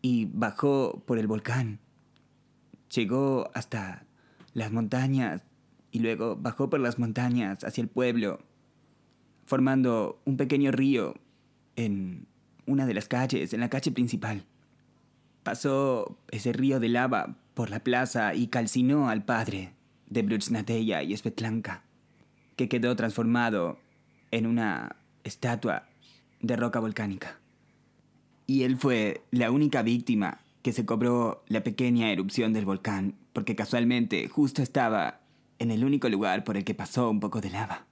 y 0.00 0.24
bajó 0.24 1.02
por 1.04 1.18
el 1.18 1.26
volcán. 1.26 1.80
Llegó 2.94 3.50
hasta 3.52 4.06
las 4.54 4.72
montañas 4.72 5.42
y 5.90 5.98
luego 5.98 6.36
bajó 6.36 6.70
por 6.70 6.80
las 6.80 6.98
montañas 6.98 7.62
hacia 7.62 7.82
el 7.82 7.88
pueblo, 7.88 8.38
formando 9.44 10.18
un 10.24 10.38
pequeño 10.38 10.72
río 10.72 11.12
en 11.76 12.26
una 12.64 12.86
de 12.86 12.94
las 12.94 13.06
calles, 13.06 13.52
en 13.52 13.60
la 13.60 13.68
calle 13.68 13.90
principal. 13.90 14.46
Pasó 15.42 16.16
ese 16.30 16.54
río 16.54 16.80
de 16.80 16.88
lava 16.88 17.36
por 17.52 17.68
la 17.68 17.80
plaza 17.80 18.34
y 18.34 18.46
calcinó 18.46 19.10
al 19.10 19.26
padre 19.26 19.74
de 20.08 20.22
Brutsnateya 20.22 21.02
y 21.02 21.14
Svetlanka, 21.14 21.82
que 22.56 22.70
quedó 22.70 22.96
transformado 22.96 23.78
en 24.30 24.46
una 24.46 24.96
estatua 25.22 25.86
de 26.40 26.56
roca 26.56 26.80
volcánica. 26.80 27.40
Y 28.46 28.62
él 28.62 28.76
fue 28.76 29.22
la 29.30 29.50
única 29.50 29.82
víctima 29.82 30.38
que 30.62 30.72
se 30.72 30.84
cobró 30.84 31.44
la 31.48 31.62
pequeña 31.62 32.10
erupción 32.10 32.52
del 32.52 32.64
volcán, 32.64 33.14
porque 33.32 33.56
casualmente 33.56 34.28
justo 34.28 34.62
estaba 34.62 35.20
en 35.58 35.70
el 35.70 35.84
único 35.84 36.08
lugar 36.08 36.44
por 36.44 36.56
el 36.56 36.64
que 36.64 36.74
pasó 36.74 37.10
un 37.10 37.20
poco 37.20 37.40
de 37.40 37.50
lava. 37.50 37.86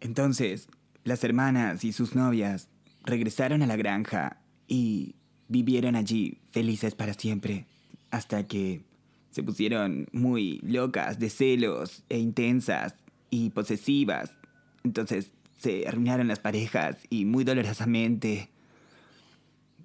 Entonces, 0.00 0.68
las 1.04 1.24
hermanas 1.24 1.84
y 1.84 1.92
sus 1.92 2.14
novias 2.14 2.68
regresaron 3.04 3.62
a 3.62 3.66
la 3.66 3.76
granja 3.76 4.42
y 4.66 5.16
vivieron 5.48 5.96
allí 5.96 6.38
felices 6.50 6.94
para 6.94 7.14
siempre, 7.14 7.66
hasta 8.10 8.46
que 8.46 8.84
se 9.30 9.42
pusieron 9.42 10.06
muy 10.12 10.60
locas 10.62 11.18
de 11.18 11.30
celos 11.30 12.04
e 12.08 12.18
intensas 12.18 12.94
y 13.30 13.50
posesivas. 13.50 14.36
Entonces 14.84 15.32
se 15.58 15.86
arruinaron 15.86 16.28
las 16.28 16.38
parejas 16.38 16.96
y 17.10 17.24
muy 17.24 17.44
dolorosamente 17.44 18.48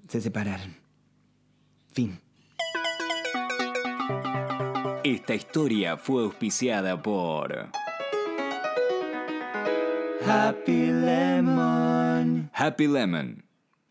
se 0.07 0.21
separaron. 0.21 0.75
Fin. 1.93 2.19
Esta 5.03 5.35
historia 5.35 5.97
fue 5.97 6.23
auspiciada 6.23 7.01
por 7.01 7.69
Happy 10.25 10.85
Lemon. 10.91 12.49
Happy 12.53 12.87
Lemon. 12.87 13.43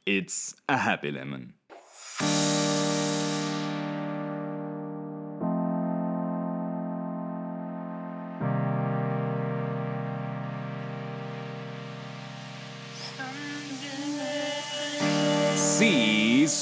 It's 0.04 0.56
a 0.66 0.76
happy 0.76 1.12
lemon. 1.12 1.54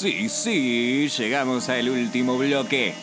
Sí, 0.00 0.30
sí, 0.30 1.10
llegamos 1.18 1.68
al 1.68 1.90
último 1.90 2.38
bloque. 2.38 2.94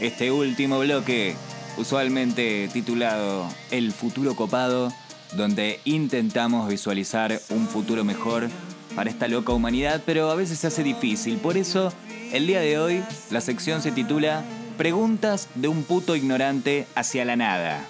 Este 0.00 0.30
último 0.30 0.78
bloque, 0.78 1.36
usualmente 1.76 2.70
titulado 2.72 3.46
El 3.70 3.92
futuro 3.92 4.34
copado, 4.34 4.90
donde 5.36 5.80
intentamos 5.84 6.70
visualizar 6.70 7.38
un 7.50 7.68
futuro 7.68 8.02
mejor 8.02 8.48
para 8.96 9.10
esta 9.10 9.28
loca 9.28 9.52
humanidad, 9.52 10.00
pero 10.06 10.30
a 10.30 10.34
veces 10.34 10.58
se 10.58 10.68
hace 10.68 10.82
difícil. 10.82 11.36
Por 11.36 11.58
eso, 11.58 11.92
el 12.32 12.46
día 12.46 12.60
de 12.60 12.78
hoy, 12.78 13.04
la 13.30 13.42
sección 13.42 13.82
se 13.82 13.92
titula 13.92 14.42
Preguntas 14.78 15.50
de 15.54 15.68
un 15.68 15.82
puto 15.82 16.16
ignorante 16.16 16.86
hacia 16.94 17.26
la 17.26 17.36
nada. 17.36 17.84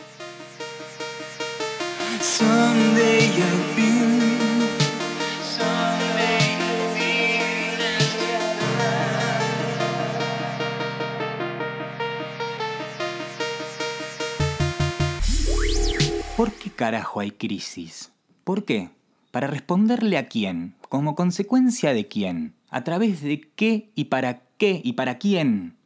¿Por 16.42 16.50
qué 16.54 16.70
carajo 16.70 17.20
hay 17.20 17.30
crisis? 17.30 18.10
¿Por 18.42 18.64
qué? 18.64 18.90
¿Para 19.30 19.46
responderle 19.46 20.18
a 20.18 20.26
quién? 20.26 20.74
¿Como 20.88 21.14
consecuencia 21.14 21.94
de 21.94 22.08
quién? 22.08 22.54
¿A 22.68 22.82
través 22.82 23.22
de 23.22 23.42
qué 23.54 23.92
y 23.94 24.06
para 24.06 24.42
qué 24.58 24.80
y 24.82 24.94
para 24.94 25.18
quién? 25.18 25.76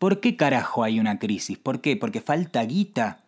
¿Por 0.00 0.18
qué 0.18 0.34
carajo 0.34 0.82
hay 0.82 0.98
una 0.98 1.20
crisis? 1.20 1.58
¿Por 1.58 1.80
qué? 1.80 1.96
¿Porque 1.96 2.20
falta 2.20 2.64
guita? 2.64 3.20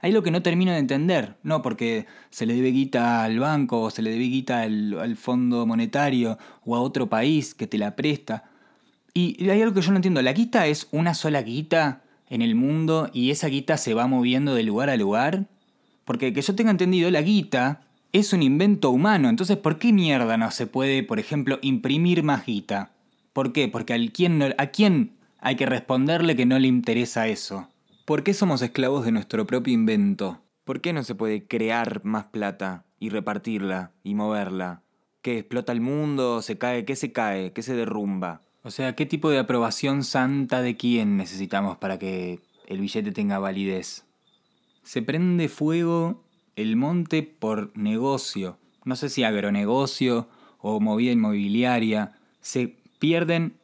Hay 0.00 0.10
lo 0.10 0.22
que 0.22 0.30
no 0.30 0.40
termino 0.40 0.72
de 0.72 0.78
entender. 0.78 1.36
No 1.42 1.60
porque 1.60 2.06
se 2.30 2.46
le 2.46 2.54
debe 2.54 2.70
guita 2.70 3.22
al 3.22 3.38
banco 3.38 3.82
o 3.82 3.90
se 3.90 4.00
le 4.00 4.08
debe 4.08 4.24
guita 4.24 4.62
al, 4.62 4.98
al 4.98 5.16
fondo 5.16 5.66
monetario 5.66 6.38
o 6.64 6.76
a 6.76 6.80
otro 6.80 7.10
país 7.10 7.54
que 7.54 7.66
te 7.66 7.76
la 7.76 7.94
presta. 7.94 8.44
Y 9.12 9.50
hay 9.50 9.60
algo 9.60 9.74
que 9.74 9.82
yo 9.82 9.90
no 9.90 9.96
entiendo. 9.96 10.22
¿La 10.22 10.32
guita 10.32 10.66
es 10.66 10.88
una 10.92 11.12
sola 11.12 11.42
guita 11.42 12.04
en 12.30 12.40
el 12.40 12.54
mundo 12.54 13.10
y 13.12 13.32
esa 13.32 13.48
guita 13.48 13.76
se 13.76 13.92
va 13.92 14.06
moviendo 14.06 14.54
de 14.54 14.62
lugar 14.62 14.88
a 14.88 14.96
lugar? 14.96 15.46
Porque 16.06 16.32
que 16.32 16.40
yo 16.40 16.54
tenga 16.54 16.70
entendido, 16.70 17.10
la 17.10 17.20
guita 17.20 17.82
es 18.12 18.32
un 18.32 18.42
invento 18.42 18.90
humano. 18.90 19.28
Entonces, 19.28 19.58
¿por 19.58 19.78
qué 19.78 19.92
mierda 19.92 20.38
no 20.38 20.50
se 20.52 20.66
puede, 20.66 21.02
por 21.02 21.18
ejemplo, 21.18 21.58
imprimir 21.62 22.22
más 22.22 22.46
guita? 22.46 22.92
¿Por 23.32 23.52
qué? 23.52 23.68
Porque 23.68 23.92
al 23.92 24.12
quién 24.12 24.40
a 24.56 24.66
quién 24.68 25.16
hay 25.40 25.56
que 25.56 25.66
responderle 25.66 26.36
que 26.36 26.46
no 26.46 26.58
le 26.58 26.68
interesa 26.68 27.26
eso. 27.26 27.68
¿Por 28.04 28.22
qué 28.22 28.34
somos 28.34 28.62
esclavos 28.62 29.04
de 29.04 29.10
nuestro 29.10 29.46
propio 29.46 29.74
invento? 29.74 30.40
¿Por 30.64 30.80
qué 30.80 30.92
no 30.92 31.02
se 31.02 31.16
puede 31.16 31.46
crear 31.46 32.04
más 32.04 32.26
plata 32.26 32.84
y 33.00 33.08
repartirla 33.08 33.90
y 34.04 34.14
moverla? 34.14 34.82
¿Qué 35.22 35.40
explota 35.40 35.72
el 35.72 35.80
mundo? 35.80 36.40
¿Se 36.40 36.56
cae? 36.56 36.84
¿Qué 36.84 36.94
se 36.94 37.10
cae? 37.12 37.52
¿Qué 37.52 37.62
se 37.62 37.74
derrumba? 37.74 38.42
O 38.62 38.70
sea, 38.70 38.94
¿qué 38.94 39.06
tipo 39.06 39.28
de 39.28 39.38
aprobación 39.38 40.04
santa 40.04 40.62
de 40.62 40.76
quién 40.76 41.16
necesitamos 41.16 41.78
para 41.78 41.98
que 41.98 42.40
el 42.68 42.80
billete 42.80 43.10
tenga 43.10 43.40
validez? 43.40 44.05
Se 44.86 45.02
prende 45.02 45.48
fuego 45.48 46.22
el 46.54 46.76
monte 46.76 47.24
por 47.24 47.76
negocio. 47.76 48.56
No 48.84 48.94
sé 48.94 49.08
si 49.08 49.24
agronegocio 49.24 50.28
o 50.58 50.78
movida 50.78 51.10
inmobiliaria. 51.10 52.12
Se 52.40 52.76
pierden 53.00 53.56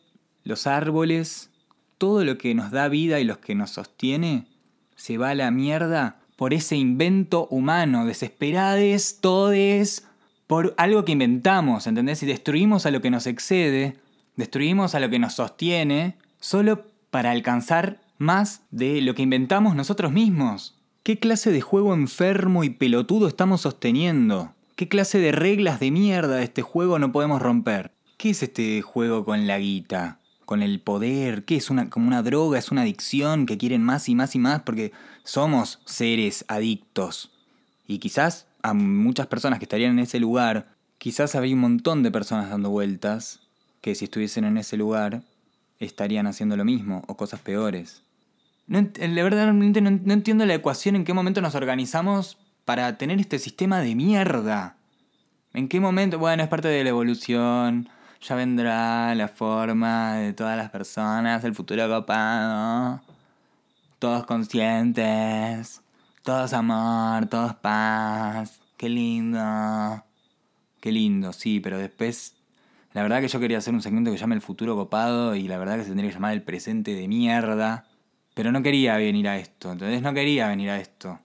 los 0.42 0.66
árboles, 0.66 1.50
todo 1.96 2.24
lo 2.24 2.38
que 2.38 2.56
nos 2.56 2.72
da 2.72 2.88
vida 2.88 3.20
y 3.20 3.24
lo 3.24 3.40
que 3.40 3.54
nos 3.54 3.70
sostiene, 3.70 4.48
se 4.96 5.16
va 5.16 5.30
a 5.30 5.36
la 5.36 5.52
mierda 5.52 6.18
por 6.34 6.52
ese 6.54 6.74
invento 6.74 7.46
humano, 7.52 8.04
desesperades, 8.04 9.20
todes, 9.20 10.08
por 10.48 10.74
algo 10.76 11.04
que 11.04 11.12
inventamos, 11.12 11.86
¿entendés? 11.86 12.24
Y 12.24 12.26
destruimos 12.26 12.84
a 12.84 12.90
lo 12.90 13.00
que 13.00 13.10
nos 13.12 13.28
excede, 13.28 13.96
destruimos 14.34 14.96
a 14.96 15.00
lo 15.00 15.08
que 15.08 15.20
nos 15.20 15.34
sostiene, 15.34 16.16
solo 16.40 16.84
para 17.10 17.30
alcanzar 17.30 18.00
más 18.18 18.62
de 18.72 19.00
lo 19.02 19.14
que 19.14 19.22
inventamos 19.22 19.76
nosotros 19.76 20.10
mismos. 20.10 20.81
¿Qué 21.02 21.18
clase 21.18 21.50
de 21.50 21.60
juego 21.60 21.94
enfermo 21.94 22.62
y 22.62 22.70
pelotudo 22.70 23.26
estamos 23.26 23.62
sosteniendo? 23.62 24.54
¿Qué 24.76 24.86
clase 24.86 25.18
de 25.18 25.32
reglas 25.32 25.80
de 25.80 25.90
mierda 25.90 26.36
de 26.36 26.44
este 26.44 26.62
juego 26.62 27.00
no 27.00 27.10
podemos 27.10 27.42
romper? 27.42 27.90
¿Qué 28.18 28.30
es 28.30 28.44
este 28.44 28.82
juego 28.82 29.24
con 29.24 29.48
la 29.48 29.58
guita? 29.58 30.20
¿Con 30.44 30.62
el 30.62 30.78
poder? 30.78 31.44
¿Qué 31.44 31.56
es 31.56 31.70
una, 31.70 31.90
como 31.90 32.06
una 32.06 32.22
droga? 32.22 32.56
¿Es 32.56 32.70
una 32.70 32.82
adicción 32.82 33.46
que 33.46 33.58
quieren 33.58 33.82
más 33.82 34.08
y 34.08 34.14
más 34.14 34.36
y 34.36 34.38
más? 34.38 34.62
Porque 34.62 34.92
somos 35.24 35.80
seres 35.86 36.44
adictos. 36.46 37.32
Y 37.88 37.98
quizás 37.98 38.46
a 38.62 38.72
muchas 38.72 39.26
personas 39.26 39.58
que 39.58 39.64
estarían 39.64 39.98
en 39.98 40.04
ese 40.04 40.20
lugar, 40.20 40.68
quizás 40.98 41.34
habría 41.34 41.56
un 41.56 41.62
montón 41.62 42.04
de 42.04 42.12
personas 42.12 42.48
dando 42.48 42.70
vueltas 42.70 43.40
que 43.80 43.96
si 43.96 44.04
estuviesen 44.04 44.44
en 44.44 44.56
ese 44.56 44.76
lugar 44.76 45.24
estarían 45.80 46.28
haciendo 46.28 46.56
lo 46.56 46.64
mismo 46.64 47.02
o 47.08 47.16
cosas 47.16 47.40
peores. 47.40 48.04
No, 48.66 48.80
la 48.80 49.22
verdad, 49.22 49.52
no, 49.52 49.90
no 49.90 50.12
entiendo 50.12 50.46
la 50.46 50.54
ecuación 50.54 50.96
en 50.96 51.04
qué 51.04 51.12
momento 51.12 51.40
nos 51.40 51.54
organizamos 51.54 52.38
para 52.64 52.96
tener 52.96 53.20
este 53.20 53.38
sistema 53.38 53.80
de 53.80 53.94
mierda. 53.94 54.76
¿En 55.54 55.68
qué 55.68 55.80
momento? 55.80 56.18
Bueno, 56.18 56.42
es 56.42 56.48
parte 56.48 56.68
de 56.68 56.82
la 56.82 56.90
evolución. 56.90 57.88
Ya 58.20 58.36
vendrá 58.36 59.14
la 59.14 59.28
forma 59.28 60.14
de 60.14 60.32
todas 60.32 60.56
las 60.56 60.70
personas, 60.70 61.44
el 61.44 61.54
futuro 61.54 61.88
copado. 61.88 63.02
Todos 63.98 64.24
conscientes. 64.26 65.82
Todos 66.22 66.52
amor, 66.52 67.26
todos 67.26 67.54
paz. 67.56 68.60
Qué 68.76 68.88
lindo. 68.88 70.04
Qué 70.80 70.92
lindo, 70.92 71.32
sí, 71.32 71.60
pero 71.60 71.78
después. 71.78 72.34
La 72.94 73.02
verdad 73.02 73.20
que 73.20 73.28
yo 73.28 73.40
quería 73.40 73.58
hacer 73.58 73.74
un 73.74 73.82
segmento 73.82 74.10
que 74.10 74.18
llame 74.18 74.34
el 74.34 74.42
futuro 74.42 74.76
copado 74.76 75.34
y 75.34 75.48
la 75.48 75.58
verdad 75.58 75.76
que 75.76 75.82
se 75.82 75.88
tendría 75.88 76.10
que 76.10 76.14
llamar 76.14 76.32
el 76.32 76.42
presente 76.42 76.94
de 76.94 77.08
mierda. 77.08 77.86
Pero 78.34 78.52
no 78.52 78.62
quería 78.62 78.96
venir 78.96 79.28
a 79.28 79.38
esto, 79.38 79.72
entonces 79.72 80.02
no 80.02 80.14
quería 80.14 80.48
venir 80.48 80.70
a 80.70 80.80
esto. 80.80 81.20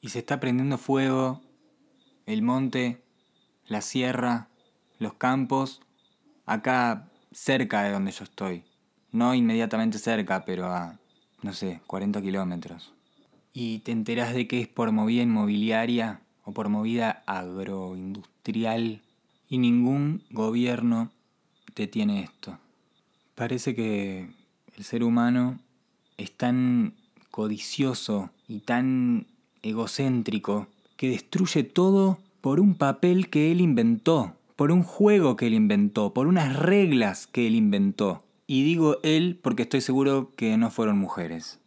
Y 0.00 0.08
se 0.08 0.20
está 0.20 0.40
prendiendo 0.40 0.78
fuego 0.78 1.42
el 2.26 2.42
monte, 2.42 3.02
la 3.66 3.82
sierra, 3.82 4.48
los 4.98 5.14
campos, 5.14 5.80
acá 6.46 7.10
cerca 7.32 7.82
de 7.82 7.92
donde 7.92 8.12
yo 8.12 8.24
estoy. 8.24 8.64
No 9.12 9.34
inmediatamente 9.34 9.98
cerca, 9.98 10.44
pero 10.44 10.66
a, 10.66 10.98
no 11.42 11.52
sé, 11.52 11.80
40 11.86 12.22
kilómetros. 12.22 12.92
Y 13.52 13.80
te 13.80 13.92
enterás 13.92 14.34
de 14.34 14.46
que 14.46 14.60
es 14.60 14.68
por 14.68 14.92
movida 14.92 15.22
inmobiliaria 15.22 16.20
o 16.44 16.52
por 16.52 16.68
movida 16.68 17.22
agroindustrial 17.26 19.02
y 19.48 19.58
ningún 19.58 20.24
gobierno 20.30 21.10
detiene 21.74 22.22
esto. 22.22 22.58
Parece 23.34 23.74
que 23.74 24.30
el 24.76 24.84
ser 24.84 25.02
humano 25.02 25.58
es 26.20 26.32
tan 26.32 26.92
codicioso 27.30 28.30
y 28.46 28.60
tan 28.60 29.26
egocéntrico 29.62 30.68
que 30.96 31.08
destruye 31.08 31.64
todo 31.64 32.18
por 32.40 32.60
un 32.60 32.74
papel 32.74 33.30
que 33.30 33.50
él 33.50 33.60
inventó, 33.60 34.36
por 34.54 34.70
un 34.70 34.82
juego 34.82 35.36
que 35.36 35.46
él 35.46 35.54
inventó, 35.54 36.12
por 36.12 36.26
unas 36.26 36.56
reglas 36.56 37.26
que 37.26 37.46
él 37.46 37.54
inventó. 37.54 38.22
Y 38.46 38.64
digo 38.64 38.98
él 39.02 39.38
porque 39.40 39.62
estoy 39.62 39.80
seguro 39.80 40.32
que 40.36 40.56
no 40.58 40.70
fueron 40.70 40.98
mujeres. 40.98 41.58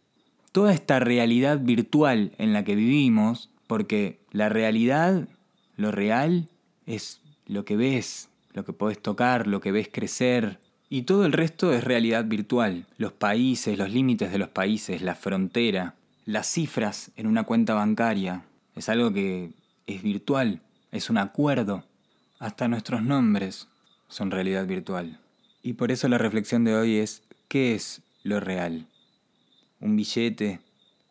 Toda 0.51 0.73
esta 0.73 0.99
realidad 0.99 1.59
virtual 1.59 2.33
en 2.37 2.53
la 2.53 2.63
que 2.63 2.75
vivimos, 2.75 3.49
porque 3.65 4.19
la 4.31 4.49
realidad, 4.49 5.27
lo 5.77 5.91
real, 5.91 6.47
es 6.85 7.21
lo 7.47 7.65
que 7.65 7.75
ves, 7.75 8.29
lo 8.53 8.65
que 8.65 8.73
podés 8.73 9.01
tocar, 9.01 9.47
lo 9.47 9.61
que 9.61 9.71
ves 9.71 9.89
crecer, 9.91 10.59
y 10.93 11.01
todo 11.01 11.25
el 11.25 11.33
resto 11.33 11.73
es 11.73 11.83
realidad 11.83 12.25
virtual. 12.25 12.85
Los 12.99 13.13
países, 13.13 13.79
los 13.79 13.89
límites 13.89 14.31
de 14.31 14.37
los 14.37 14.49
países, 14.49 15.01
la 15.01 15.15
frontera, 15.15 15.95
las 16.23 16.45
cifras 16.45 17.09
en 17.15 17.25
una 17.25 17.45
cuenta 17.45 17.73
bancaria. 17.73 18.43
Es 18.75 18.89
algo 18.89 19.11
que 19.11 19.53
es 19.87 20.03
virtual, 20.03 20.61
es 20.91 21.09
un 21.09 21.17
acuerdo. 21.17 21.83
Hasta 22.37 22.67
nuestros 22.67 23.01
nombres 23.01 23.69
son 24.07 24.29
realidad 24.29 24.67
virtual. 24.67 25.19
Y 25.63 25.73
por 25.73 25.91
eso 25.91 26.07
la 26.09 26.19
reflexión 26.19 26.63
de 26.63 26.75
hoy 26.75 26.97
es, 26.97 27.23
¿qué 27.47 27.73
es 27.73 28.03
lo 28.21 28.39
real? 28.39 28.85
¿Un 29.79 29.95
billete? 29.95 30.59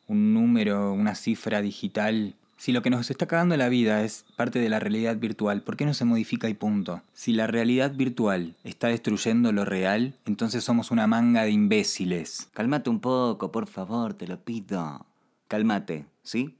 ¿Un 0.06 0.32
número? 0.32 0.92
¿Una 0.92 1.16
cifra 1.16 1.60
digital? 1.60 2.36
Si 2.62 2.70
lo 2.70 2.80
que 2.80 2.90
nos 2.90 3.10
está 3.10 3.26
cagando 3.26 3.56
la 3.56 3.68
vida 3.68 4.04
es 4.04 4.24
parte 4.36 4.60
de 4.60 4.68
la 4.68 4.78
realidad 4.78 5.16
virtual, 5.16 5.62
¿por 5.62 5.76
qué 5.76 5.84
no 5.84 5.94
se 5.94 6.04
modifica 6.04 6.48
y 6.48 6.54
punto? 6.54 7.02
Si 7.12 7.32
la 7.32 7.48
realidad 7.48 7.92
virtual 7.92 8.54
está 8.62 8.86
destruyendo 8.86 9.50
lo 9.50 9.64
real, 9.64 10.14
entonces 10.26 10.62
somos 10.62 10.92
una 10.92 11.08
manga 11.08 11.42
de 11.42 11.50
imbéciles. 11.50 12.50
Cálmate 12.52 12.88
un 12.88 13.00
poco, 13.00 13.50
por 13.50 13.66
favor, 13.66 14.14
te 14.14 14.28
lo 14.28 14.38
pido. 14.44 15.04
Cálmate, 15.48 16.06
¿sí? 16.22 16.54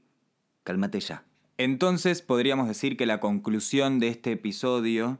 Cálmate 0.65 0.99
ya. 0.99 1.23
Entonces 1.57 2.21
podríamos 2.21 2.67
decir 2.67 2.97
que 2.97 3.05
la 3.05 3.21
conclusión 3.21 3.99
de 3.99 4.09
este 4.09 4.33
episodio 4.33 5.19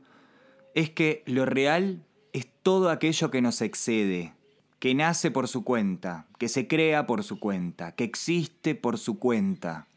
es 0.76 0.90
que 0.90 1.24
lo 1.26 1.46
real 1.46 2.04
es 2.34 2.50
todo 2.62 2.90
aquello 2.90 3.32
que 3.32 3.42
nos 3.42 3.62
excede, 3.62 4.34
que 4.80 4.94
nace 4.96 5.32
por 5.32 5.48
su 5.48 5.64
cuenta, 5.64 6.28
que 6.38 6.50
se 6.50 6.68
crea 6.68 7.08
por 7.08 7.24
su 7.24 7.40
cuenta, 7.40 7.94
que 7.94 8.04
existe 8.04 8.76
por 8.76 8.98
su 8.98 9.18
cuenta. 9.18 9.88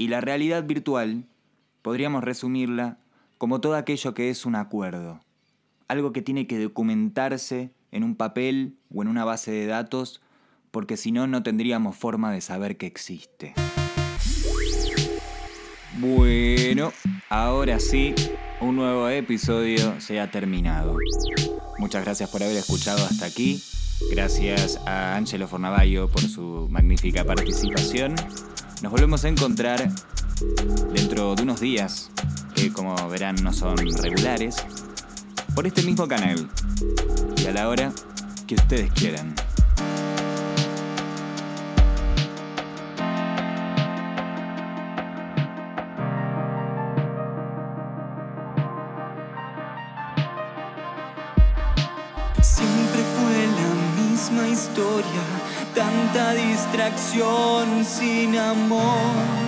Y 0.00 0.06
la 0.06 0.20
realidad 0.20 0.62
virtual 0.62 1.24
podríamos 1.82 2.22
resumirla 2.22 2.98
como 3.36 3.60
todo 3.60 3.74
aquello 3.74 4.14
que 4.14 4.30
es 4.30 4.46
un 4.46 4.54
acuerdo, 4.54 5.20
algo 5.88 6.12
que 6.12 6.22
tiene 6.22 6.46
que 6.46 6.62
documentarse 6.62 7.72
en 7.90 8.04
un 8.04 8.14
papel 8.14 8.76
o 8.94 9.02
en 9.02 9.08
una 9.08 9.24
base 9.24 9.50
de 9.50 9.66
datos, 9.66 10.22
porque 10.70 10.96
si 10.96 11.10
no, 11.10 11.26
no 11.26 11.42
tendríamos 11.42 11.96
forma 11.96 12.30
de 12.30 12.40
saber 12.40 12.76
que 12.76 12.86
existe. 12.86 13.54
Bueno, 15.98 16.92
ahora 17.28 17.80
sí, 17.80 18.14
un 18.60 18.76
nuevo 18.76 19.08
episodio 19.08 20.00
se 20.00 20.20
ha 20.20 20.30
terminado. 20.30 20.96
Muchas 21.78 22.04
gracias 22.04 22.30
por 22.30 22.44
haber 22.44 22.56
escuchado 22.56 23.04
hasta 23.04 23.26
aquí. 23.26 23.60
Gracias 24.12 24.80
a 24.86 25.16
Angelo 25.16 25.48
Fornavallo 25.48 26.08
por 26.08 26.22
su 26.22 26.68
magnífica 26.70 27.24
participación. 27.24 28.14
Nos 28.80 28.92
volvemos 28.92 29.24
a 29.24 29.28
encontrar 29.28 29.90
dentro 30.94 31.34
de 31.34 31.42
unos 31.42 31.58
días, 31.58 32.10
que 32.54 32.72
como 32.72 32.94
verán 33.08 33.34
no 33.42 33.52
son 33.52 33.76
regulares, 33.76 34.54
por 35.56 35.66
este 35.66 35.82
mismo 35.82 36.06
canal 36.06 36.48
y 37.36 37.46
a 37.46 37.52
la 37.52 37.68
hora 37.68 37.92
que 38.46 38.54
ustedes 38.54 38.92
quieran. 38.92 39.34
Siempre 52.40 53.02
fue 53.16 53.46
la 53.58 53.74
misma 54.00 54.48
historia, 54.48 55.47
tanta 55.78 56.32
distracción 56.34 57.84
sin 57.84 58.36
amor. 58.36 59.47